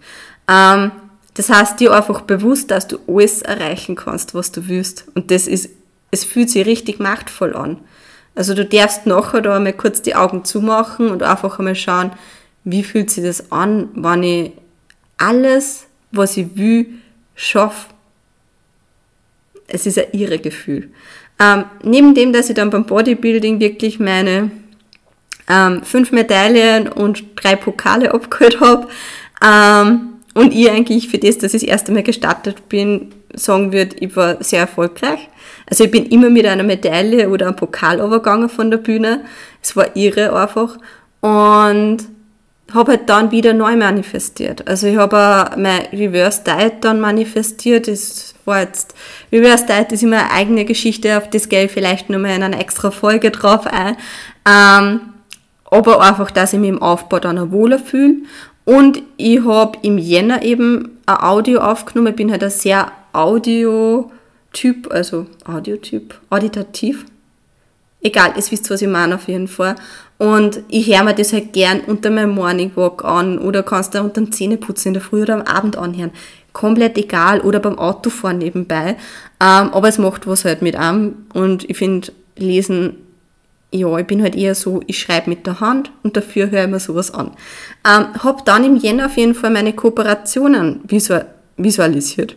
Ähm, 0.48 0.92
das 1.34 1.50
heißt 1.50 1.82
dir 1.82 1.94
einfach 1.94 2.22
bewusst, 2.22 2.72
dass 2.72 2.88
du 2.88 3.00
alles 3.06 3.42
erreichen 3.42 3.96
kannst, 3.96 4.34
was 4.34 4.54
du 4.54 4.70
willst. 4.70 5.06
Und 5.14 5.30
das 5.30 5.46
ist, 5.46 5.70
es 6.10 6.24
fühlt 6.24 6.50
sich 6.50 6.66
richtig 6.66 7.00
machtvoll 7.00 7.54
an. 7.54 7.80
Also 8.34 8.54
du 8.54 8.64
darfst 8.64 9.08
nachher 9.08 9.42
da 9.42 9.58
einmal 9.58 9.74
kurz 9.74 10.02
die 10.02 10.16
Augen 10.16 10.46
zumachen 10.46 11.10
und 11.10 11.22
einfach 11.22 11.60
einmal 11.60 11.76
schauen, 11.76 12.12
wie 12.64 12.84
fühlt 12.84 13.10
sich 13.10 13.26
das 13.26 13.52
an, 13.52 13.90
wenn 13.94 14.24
ich 14.24 14.52
alles, 15.18 15.88
was 16.12 16.38
ich 16.38 16.56
will, 16.56 16.88
schaffe. 17.36 17.88
Es 19.68 19.86
ist 19.86 20.00
ein 20.00 20.08
irre 20.14 20.40
Gefühl. 20.40 20.90
Ähm, 21.40 21.66
neben 21.84 22.16
dem, 22.16 22.34
dass 22.34 22.50
ich 22.50 22.56
dann 22.56 22.70
beim 22.70 22.86
Bodybuilding 22.86 23.60
wirklich 23.60 24.00
meine 24.00 24.50
ähm, 25.50 25.84
fünf 25.84 26.12
Medaillen 26.12 26.88
und 26.88 27.24
drei 27.36 27.56
Pokale 27.56 28.12
abgeholt 28.14 28.60
habe 28.60 28.88
ähm, 29.44 30.14
und 30.34 30.54
ich 30.54 30.70
eigentlich 30.70 31.10
für 31.10 31.18
das, 31.18 31.38
dass 31.38 31.54
ich 31.54 31.62
das 31.62 31.70
erste 31.70 31.92
Mal 31.92 32.04
gestartet 32.04 32.70
bin, 32.70 33.14
sagen 33.34 33.72
würde, 33.72 33.96
ich 34.00 34.16
war 34.16 34.44
sehr 34.44 34.62
erfolgreich. 34.62 35.30
Also 35.70 35.84
ich 35.84 35.92
bin 35.92 36.06
immer 36.06 36.30
mit 36.30 36.46
einer 36.46 36.64
Medaille 36.64 37.30
oder 37.30 37.48
einem 37.48 37.56
Pokal 37.56 38.00
übergegangen 38.00 38.50
von 38.50 38.72
der 38.72 38.78
Bühne. 38.78 39.26
Es 39.62 39.76
war 39.76 39.96
irre 39.96 40.34
einfach. 40.34 40.78
Und 41.22 42.00
habe 42.74 42.92
halt 42.94 43.10
dann 43.10 43.32
wieder 43.32 43.54
neu 43.54 43.76
manifestiert. 43.76 44.68
Also 44.68 44.88
ich 44.88 44.98
habe 44.98 45.52
mein 45.58 45.86
Reverse 45.94 46.44
Diet 46.46 46.76
dann 46.82 47.00
manifestiert. 47.00 47.88
Das 47.88 48.36
war 48.48 48.62
jetzt, 48.62 48.96
Reverse 49.32 49.66
Diet 49.66 49.92
ist 49.92 50.04
immer 50.04 50.20
eine 50.20 50.32
eigene 50.32 50.66
Geschichte, 50.66 51.18
auf 51.18 51.30
das 51.30 51.50
gehe 51.50 51.66
ich 51.66 51.72
vielleicht 51.72 52.10
nochmal 52.10 52.36
in 52.36 52.44
einer 52.44 52.60
extra 52.60 52.90
Folge 52.92 53.32
drauf 53.32 53.68
ein. 53.68 53.98
Ähm, 54.48 55.02
aber 55.66 56.02
einfach, 56.02 56.32
dass 56.32 56.54
ich 56.54 56.60
mich 56.60 56.70
im 56.70 56.82
Aufbau 56.82 57.20
dann 57.20 57.52
wohler 57.52 57.80
fühle. 57.80 58.16
Und 58.64 59.02
ich 59.18 59.44
habe 59.44 59.78
im 59.82 59.98
Jänner 59.98 60.42
eben 60.42 60.98
ein 61.06 61.22
Audio 61.22 61.60
aufgenommen. 61.60 62.10
Ich 62.10 62.16
bin 62.16 62.32
halt 62.32 62.44
ein 62.44 62.50
sehr 62.50 62.92
Audio- 63.14 64.12
Typ, 64.54 64.92
also 64.92 65.28
Audiotyp, 65.46 66.20
auditativ. 66.32 67.06
Egal, 68.02 68.32
ihr 68.36 68.44
wisst, 68.50 68.70
was 68.70 68.82
ich 68.82 68.88
meine 68.88 69.16
auf 69.16 69.28
jeden 69.28 69.48
Fall. 69.48 69.76
Und 70.18 70.62
ich 70.68 70.88
höre 70.88 71.04
mir 71.04 71.14
das 71.14 71.32
halt 71.32 71.54
gern 71.54 71.82
unter 71.82 72.10
meinem 72.10 72.32
Morning 72.32 72.72
Walk 72.76 73.06
an 73.06 73.38
oder 73.38 73.62
kannst 73.62 73.94
du 73.94 74.02
unter 74.02 74.22
dem 74.22 74.32
Zähneputzen 74.32 74.90
in 74.90 74.94
der 74.96 75.04
Früh 75.04 75.22
oder 75.22 75.36
am 75.36 75.42
Abend 75.42 75.78
anhören. 75.78 76.12
Komplett 76.58 76.98
egal 76.98 77.42
oder 77.42 77.60
beim 77.60 77.78
Autofahren 77.78 78.40
nebenbei. 78.40 78.96
Ähm, 79.40 79.70
aber 79.72 79.90
es 79.90 80.00
macht 80.00 80.26
was 80.26 80.44
halt 80.44 80.64
mit 80.64 80.76
einem 80.76 81.28
und 81.36 81.70
ich 81.70 81.78
finde, 81.78 82.12
lesen, 82.36 82.96
ja, 83.72 83.96
ich 84.00 84.08
bin 84.08 84.24
halt 84.24 84.36
eher 84.36 84.56
so, 84.56 84.82
ich 84.88 84.98
schreibe 84.98 85.30
mit 85.30 85.46
der 85.46 85.60
Hand 85.60 85.92
und 86.02 86.18
dafür 86.18 86.50
höre 86.50 86.64
ich 86.64 86.70
mir 86.72 86.80
sowas 86.80 87.14
an. 87.14 87.34
Ähm, 87.86 88.08
habe 88.24 88.42
dann 88.44 88.64
im 88.64 88.76
Jänner 88.76 89.06
auf 89.06 89.18
jeden 89.18 89.36
Fall 89.36 89.52
meine 89.52 89.74
Kooperationen 89.74 90.82
visualisiert 91.58 92.36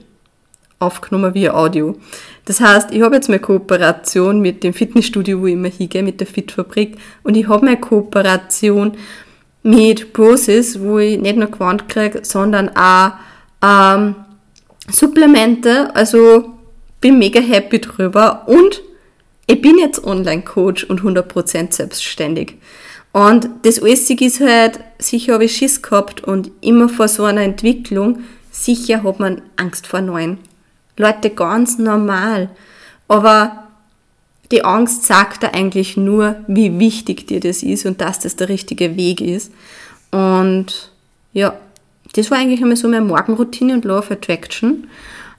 aufgenommen 0.81 1.33
via 1.33 1.55
Audio. 1.55 1.97
Das 2.45 2.61
heißt, 2.61 2.91
ich 2.91 3.01
habe 3.01 3.15
jetzt 3.15 3.29
meine 3.31 3.41
Kooperation 3.41 4.41
mit 4.43 4.63
dem 4.65 4.75
Fitnessstudio, 4.75 5.41
wo 5.41 5.47
ich 5.47 5.55
immer 5.55 5.69
hingehe, 5.69 6.03
mit 6.03 6.21
der 6.21 6.27
Fitfabrik 6.27 6.99
und 7.23 7.39
ich 7.39 7.49
habe 7.49 7.65
meine 7.65 7.81
Kooperation 7.81 8.93
mit 9.63 10.13
Process, 10.13 10.79
wo 10.79 10.99
ich 10.99 11.19
nicht 11.19 11.39
nur 11.39 11.51
Quant 11.51 11.89
kriege, 11.89 12.21
sondern 12.23 12.69
auch 12.77 13.13
ähm, 13.63 14.15
Supplemente. 14.91 15.95
Also 15.95 16.55
bin 17.01 17.19
mega 17.19 17.41
happy 17.41 17.81
drüber 17.81 18.45
und 18.47 18.83
ich 19.47 19.61
bin 19.61 19.79
jetzt 19.79 20.05
Online-Coach 20.05 20.85
und 20.85 21.03
100% 21.03 21.73
selbstständig. 21.73 22.59
Und 23.13 23.49
das 23.63 23.83
alles 23.83 24.09
ist 24.09 24.41
halt, 24.41 24.81
sicher 24.99 25.35
habe 25.35 25.47
ich 25.47 25.57
Schiss 25.57 25.83
gehabt 25.83 26.23
und 26.23 26.53
immer 26.61 26.89
vor 26.89 27.09
so 27.09 27.25
einer 27.25 27.41
Entwicklung, 27.43 28.21
sicher 28.53 29.03
hat 29.03 29.19
man 29.19 29.43
Angst 29.57 29.87
vor 29.87 30.01
Neuen. 30.01 30.39
Leute, 30.97 31.31
ganz 31.31 31.79
normal. 31.79 32.51
Aber 33.09 33.65
die 34.53 34.65
Angst 34.65 35.07
sagt 35.07 35.43
da 35.43 35.49
eigentlich 35.49 35.97
nur, 35.97 36.37
wie 36.47 36.79
wichtig 36.79 37.27
dir 37.27 37.41
das 37.41 37.63
ist 37.63 37.87
und 37.87 38.01
dass 38.01 38.21
das 38.21 38.37
der 38.37 38.49
richtige 38.49 38.97
Weg 38.97 39.21
ist. 39.21 39.53
Und 40.13 40.93
ja, 41.33 41.55
das 42.15 42.31
war 42.31 42.39
eigentlich 42.39 42.61
einmal 42.61 42.77
so 42.77 42.89
meine 42.89 43.05
Morgenroutine 43.05 43.75
und 43.75 43.85
Law 43.85 43.99
of 43.99 44.11
Attraction. 44.11 44.89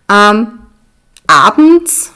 Ähm, 0.10 0.48
abends 1.28 2.14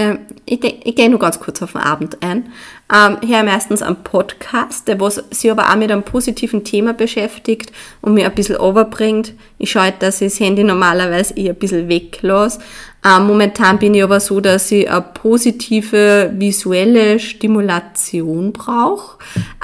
ähm, 0.00 0.20
ich, 0.46 0.62
ich 0.62 0.94
gehe 0.94 1.10
nur 1.10 1.18
ganz 1.18 1.40
kurz 1.40 1.60
auf 1.60 1.72
den 1.72 1.80
Abend 1.80 2.22
ein. 2.22 2.52
Ähm, 2.94 3.18
höre 3.28 3.42
meistens 3.42 3.82
einen 3.82 3.96
Podcast, 3.96 4.86
der 4.86 5.00
was 5.00 5.16
sich 5.30 5.50
aber 5.50 5.68
auch 5.68 5.76
mit 5.76 5.90
einem 5.90 6.04
positiven 6.04 6.62
Thema 6.62 6.94
beschäftigt 6.94 7.72
und 8.00 8.14
mir 8.14 8.26
ein 8.26 8.34
bisschen 8.34 8.56
overbringt. 8.56 9.34
Ich 9.58 9.72
schaue, 9.72 9.92
dass 9.98 10.20
ich 10.20 10.30
das 10.30 10.40
Handy 10.40 10.62
normalerweise 10.62 11.34
eher 11.34 11.52
ein 11.52 11.58
bisschen 11.58 11.88
weglasse. 11.88 12.60
Ähm, 13.04 13.26
momentan 13.26 13.80
bin 13.80 13.94
ich 13.94 14.04
aber 14.04 14.20
so, 14.20 14.40
dass 14.40 14.70
ich 14.70 14.88
eine 14.88 15.02
positive 15.02 16.32
visuelle 16.32 17.18
Stimulation 17.18 18.52
brauche. 18.52 19.18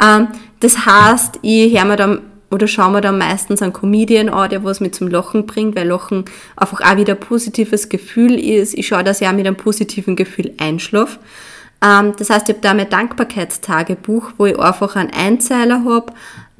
Ähm, 0.04 0.28
das 0.58 0.84
heißt, 0.84 1.38
ich 1.42 1.78
höre 1.78 1.84
mir 1.84 1.96
dann 1.96 2.22
oder 2.50 2.66
schaue 2.68 2.92
mir 2.92 3.00
dann 3.00 3.18
meistens 3.18 3.62
einen 3.62 3.72
Comedian 3.72 4.28
an, 4.28 4.50
der 4.50 4.64
was 4.64 4.80
mit 4.80 4.94
zum 4.94 5.08
Lachen 5.08 5.46
bringt, 5.46 5.76
weil 5.76 5.88
Lachen 5.88 6.24
einfach 6.56 6.80
auch 6.80 6.96
wieder 6.96 7.14
ein 7.14 7.20
positives 7.20 7.88
Gefühl 7.88 8.38
ist. 8.38 8.74
Ich 8.74 8.86
schaue, 8.86 9.04
dass 9.04 9.20
ich 9.20 9.28
auch 9.28 9.32
mit 9.32 9.46
einem 9.46 9.56
positiven 9.56 10.16
Gefühl 10.16 10.52
einschlafe. 10.58 11.18
Ähm, 11.82 12.12
das 12.18 12.30
heißt, 12.30 12.48
ich 12.48 12.54
habe 12.54 12.62
da 12.62 12.74
mein 12.74 12.90
Dankbarkeitstagebuch, 12.90 14.32
wo 14.38 14.46
ich 14.46 14.58
einfach 14.58 14.96
einen 14.96 15.12
Einzeiler 15.12 15.84
habe. 15.84 16.12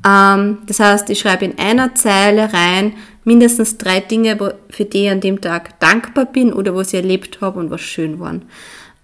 Ähm, 0.07 0.59
das 0.67 0.81
heißt, 0.81 1.11
ich 1.11 1.19
schreibe 1.19 1.45
in 1.45 1.59
einer 1.59 1.95
Zeile 1.95 2.53
rein 2.53 2.95
mindestens 3.25 3.79
drei 3.79 4.01
Dinge, 4.01 4.55
für 4.71 4.85
die 4.85 5.05
ich 5.05 5.11
an 5.11 5.21
dem 5.21 5.41
Tag 5.41 5.79
dankbar 5.81 6.27
bin 6.27 6.53
oder 6.53 6.75
was 6.75 6.89
ich 6.89 6.95
erlebt 6.95 7.41
habe 7.41 7.59
und 7.59 7.71
was 7.71 7.81
schön 7.81 8.21
waren. 8.21 8.43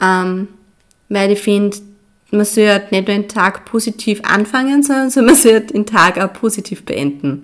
Ähm, 0.00 0.48
weil 1.08 1.32
ich 1.32 1.40
finde, 1.40 1.76
man 2.30 2.44
sollte 2.44 2.88
nicht 2.90 3.08
nur 3.08 3.16
den 3.16 3.28
Tag 3.28 3.64
positiv 3.64 4.20
anfangen, 4.22 4.82
sondern 4.82 5.26
man 5.26 5.34
sollte 5.34 5.72
den 5.72 5.86
Tag 5.86 6.18
auch 6.18 6.32
positiv 6.32 6.84
beenden. 6.84 7.42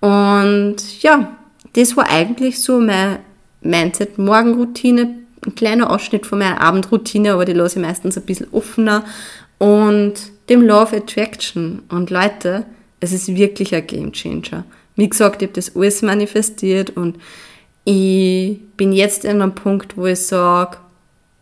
Und 0.00 0.76
ja, 1.02 1.36
das 1.74 1.96
war 1.96 2.08
eigentlich 2.08 2.60
so 2.60 2.78
meine 2.78 3.20
Mindset-Morgenroutine. 3.62 5.16
Ein 5.44 5.54
kleiner 5.54 5.90
Ausschnitt 5.90 6.26
von 6.26 6.38
meiner 6.38 6.60
Abendroutine, 6.60 7.32
aber 7.32 7.44
die 7.44 7.52
lasse 7.52 7.78
ich 7.78 7.86
meistens 7.86 8.16
ein 8.16 8.24
bisschen 8.24 8.48
offener. 8.52 9.04
Und 9.58 10.14
dem 10.48 10.62
Love 10.62 10.96
Attraction. 10.96 11.82
Und 11.88 12.10
Leute, 12.10 12.66
es 13.00 13.12
ist 13.12 13.34
wirklich 13.34 13.74
ein 13.74 13.86
Game 13.86 14.12
Changer. 14.12 14.64
Wie 14.96 15.08
gesagt, 15.08 15.42
ich 15.42 15.48
habe 15.48 15.54
das 15.54 15.76
alles 15.76 16.02
manifestiert 16.02 16.90
und 16.90 17.16
ich 17.84 18.58
bin 18.76 18.92
jetzt 18.92 19.24
an 19.26 19.42
einem 19.42 19.54
Punkt, 19.54 19.96
wo 19.96 20.06
ich 20.06 20.18
sage, 20.18 20.78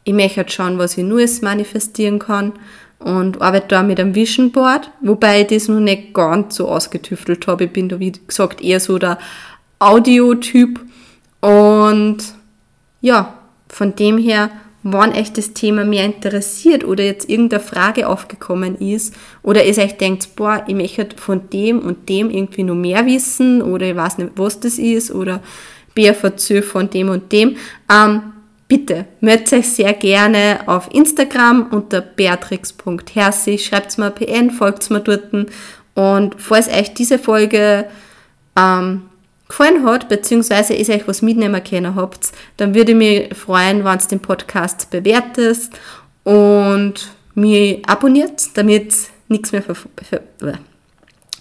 ich 0.05 0.12
möchte 0.12 0.37
halt 0.37 0.53
schauen, 0.53 0.79
was 0.79 0.97
ich 0.97 1.05
nur 1.05 1.25
manifestieren 1.43 2.19
kann 2.19 2.53
und 2.99 3.40
arbeite 3.40 3.69
da 3.69 3.83
mit 3.83 3.99
einem 3.99 4.14
Vision 4.14 4.53
Board, 4.53 4.90
wobei 5.01 5.43
ich 5.43 5.49
das 5.49 5.69
noch 5.69 5.81
nicht 5.81 6.14
ganz 6.14 6.57
so 6.57 6.69
ausgetüftelt 6.69 7.47
habe. 7.47 7.64
Ich 7.64 7.73
bin 7.73 7.88
da, 7.88 7.99
wie 7.99 8.12
gesagt, 8.12 8.62
eher 8.62 8.81
so 8.81 8.99
der 8.99 9.19
Audiotyp 9.79 10.81
und 11.40 12.19
ja, 13.01 13.35
von 13.69 13.97
dem 13.97 14.19
her, 14.19 14.51
wann 14.83 15.12
euch 15.12 15.33
das 15.33 15.53
Thema 15.53 15.85
mehr 15.85 16.05
interessiert 16.05 16.85
oder 16.85 17.05
jetzt 17.05 17.29
irgendeine 17.29 17.62
Frage 17.62 18.09
aufgekommen 18.09 18.77
ist 18.77 19.14
oder 19.43 19.64
ihr 19.64 19.77
euch 19.77 19.97
denkt, 19.97 20.37
boah, 20.37 20.62
ich 20.67 20.75
möchte 20.75 21.17
von 21.17 21.51
dem 21.51 21.81
und 21.81 22.09
dem 22.09 22.31
irgendwie 22.31 22.62
noch 22.62 22.75
mehr 22.75 23.05
wissen 23.07 23.62
oder 23.62 23.87
ich 23.87 23.97
weiß 23.97 24.19
nicht, 24.19 24.33
was 24.37 24.61
das 24.61 24.79
ist 24.79 25.11
oder 25.11 25.43
BFAZ 25.95 26.64
von 26.64 26.90
dem 26.90 27.09
und 27.09 27.33
dem, 27.33 27.57
ähm, 27.90 28.34
bitte 28.75 29.05
meldet 29.21 29.53
euch 29.53 29.69
sehr 29.69 29.93
gerne 29.93 30.59
auf 30.67 30.89
Instagram 30.93 31.69
unter 31.71 32.01
beatrix.hersi, 32.01 33.59
schreibt 33.59 33.97
mir 33.99 34.11
PN, 34.11 34.51
folgt 34.51 34.91
mir 34.91 35.01
dort. 35.01 35.33
Und 35.95 36.35
falls 36.39 36.69
euch 36.69 36.93
diese 36.93 37.21
Folge 37.21 37.87
ähm, 38.57 39.03
gefallen 39.47 39.85
hat, 39.87 40.09
beziehungsweise 40.09 40.75
ihr 40.75 40.89
euch 40.93 41.07
was 41.07 41.23
mitnehmen 41.23 41.63
können 41.63 41.95
habt, 41.95 42.33
dann 42.57 42.75
würde 42.75 42.93
ich 42.93 42.99
mich 42.99 43.35
freuen, 43.37 43.85
wenn 43.85 43.99
ihr 44.01 44.09
den 44.09 44.21
Podcast 44.21 44.91
bewertet 44.91 45.71
und 46.25 46.95
mir 47.37 47.81
abonniert, 47.87 48.57
damit 48.57 48.93
nichts 49.29 49.53
mehr 49.53 49.63
ver, 49.63 49.77
ver 49.77 50.59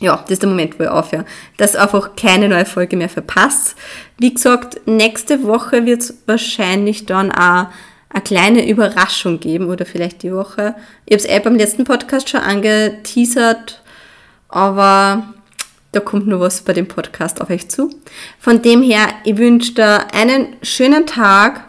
ja, 0.04 0.18
das 0.18 0.32
ist 0.32 0.42
der 0.42 0.50
Moment, 0.50 0.78
wo 0.78 0.84
ich 0.84 0.90
aufhöre, 0.90 1.24
dass 1.56 1.78
einfach 1.78 2.16
keine 2.18 2.50
neue 2.50 2.66
Folge 2.66 2.98
mehr 2.98 3.08
verpasst. 3.08 3.76
Wie 4.18 4.34
gesagt, 4.34 4.82
nächste 4.86 5.44
Woche 5.44 5.86
wird 5.86 6.02
es 6.02 6.18
wahrscheinlich 6.26 7.06
dann 7.06 7.32
auch 7.32 7.68
eine 8.10 8.24
kleine 8.24 8.68
Überraschung 8.70 9.40
geben 9.40 9.70
oder 9.70 9.86
vielleicht 9.86 10.22
die 10.24 10.34
Woche. 10.34 10.76
Ich 11.06 11.14
habe 11.14 11.24
es 11.24 11.26
eh 11.26 11.40
beim 11.40 11.56
letzten 11.56 11.86
Podcast 11.86 12.30
schon 12.30 12.42
angeteasert, 12.42 13.82
aber 14.50 15.24
da 15.94 16.02
kommt 16.02 16.28
nur 16.28 16.42
was 16.42 16.62
bei 16.62 16.74
dem 16.74 16.88
Podcast 16.88 17.40
auf 17.40 17.50
euch 17.50 17.70
zu. 17.70 17.90
Von 18.40 18.62
dem 18.62 18.84
her, 18.84 19.08
ich 19.24 19.38
wünsche 19.38 19.74
dir 19.74 20.14
einen 20.14 20.58
schönen 20.64 21.08
Tag 21.08 21.64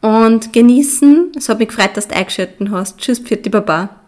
und 0.00 0.52
genießen. 0.52 1.32
Es 1.36 1.48
hat 1.48 1.60
mich 1.60 1.68
gefreut, 1.68 1.90
dass 1.94 2.08
du 2.08 2.16
eingeschaltet 2.16 2.68
hast. 2.70 2.98
Tschüss, 2.98 3.20
Pfiat, 3.20 3.48
Baba. 3.50 4.05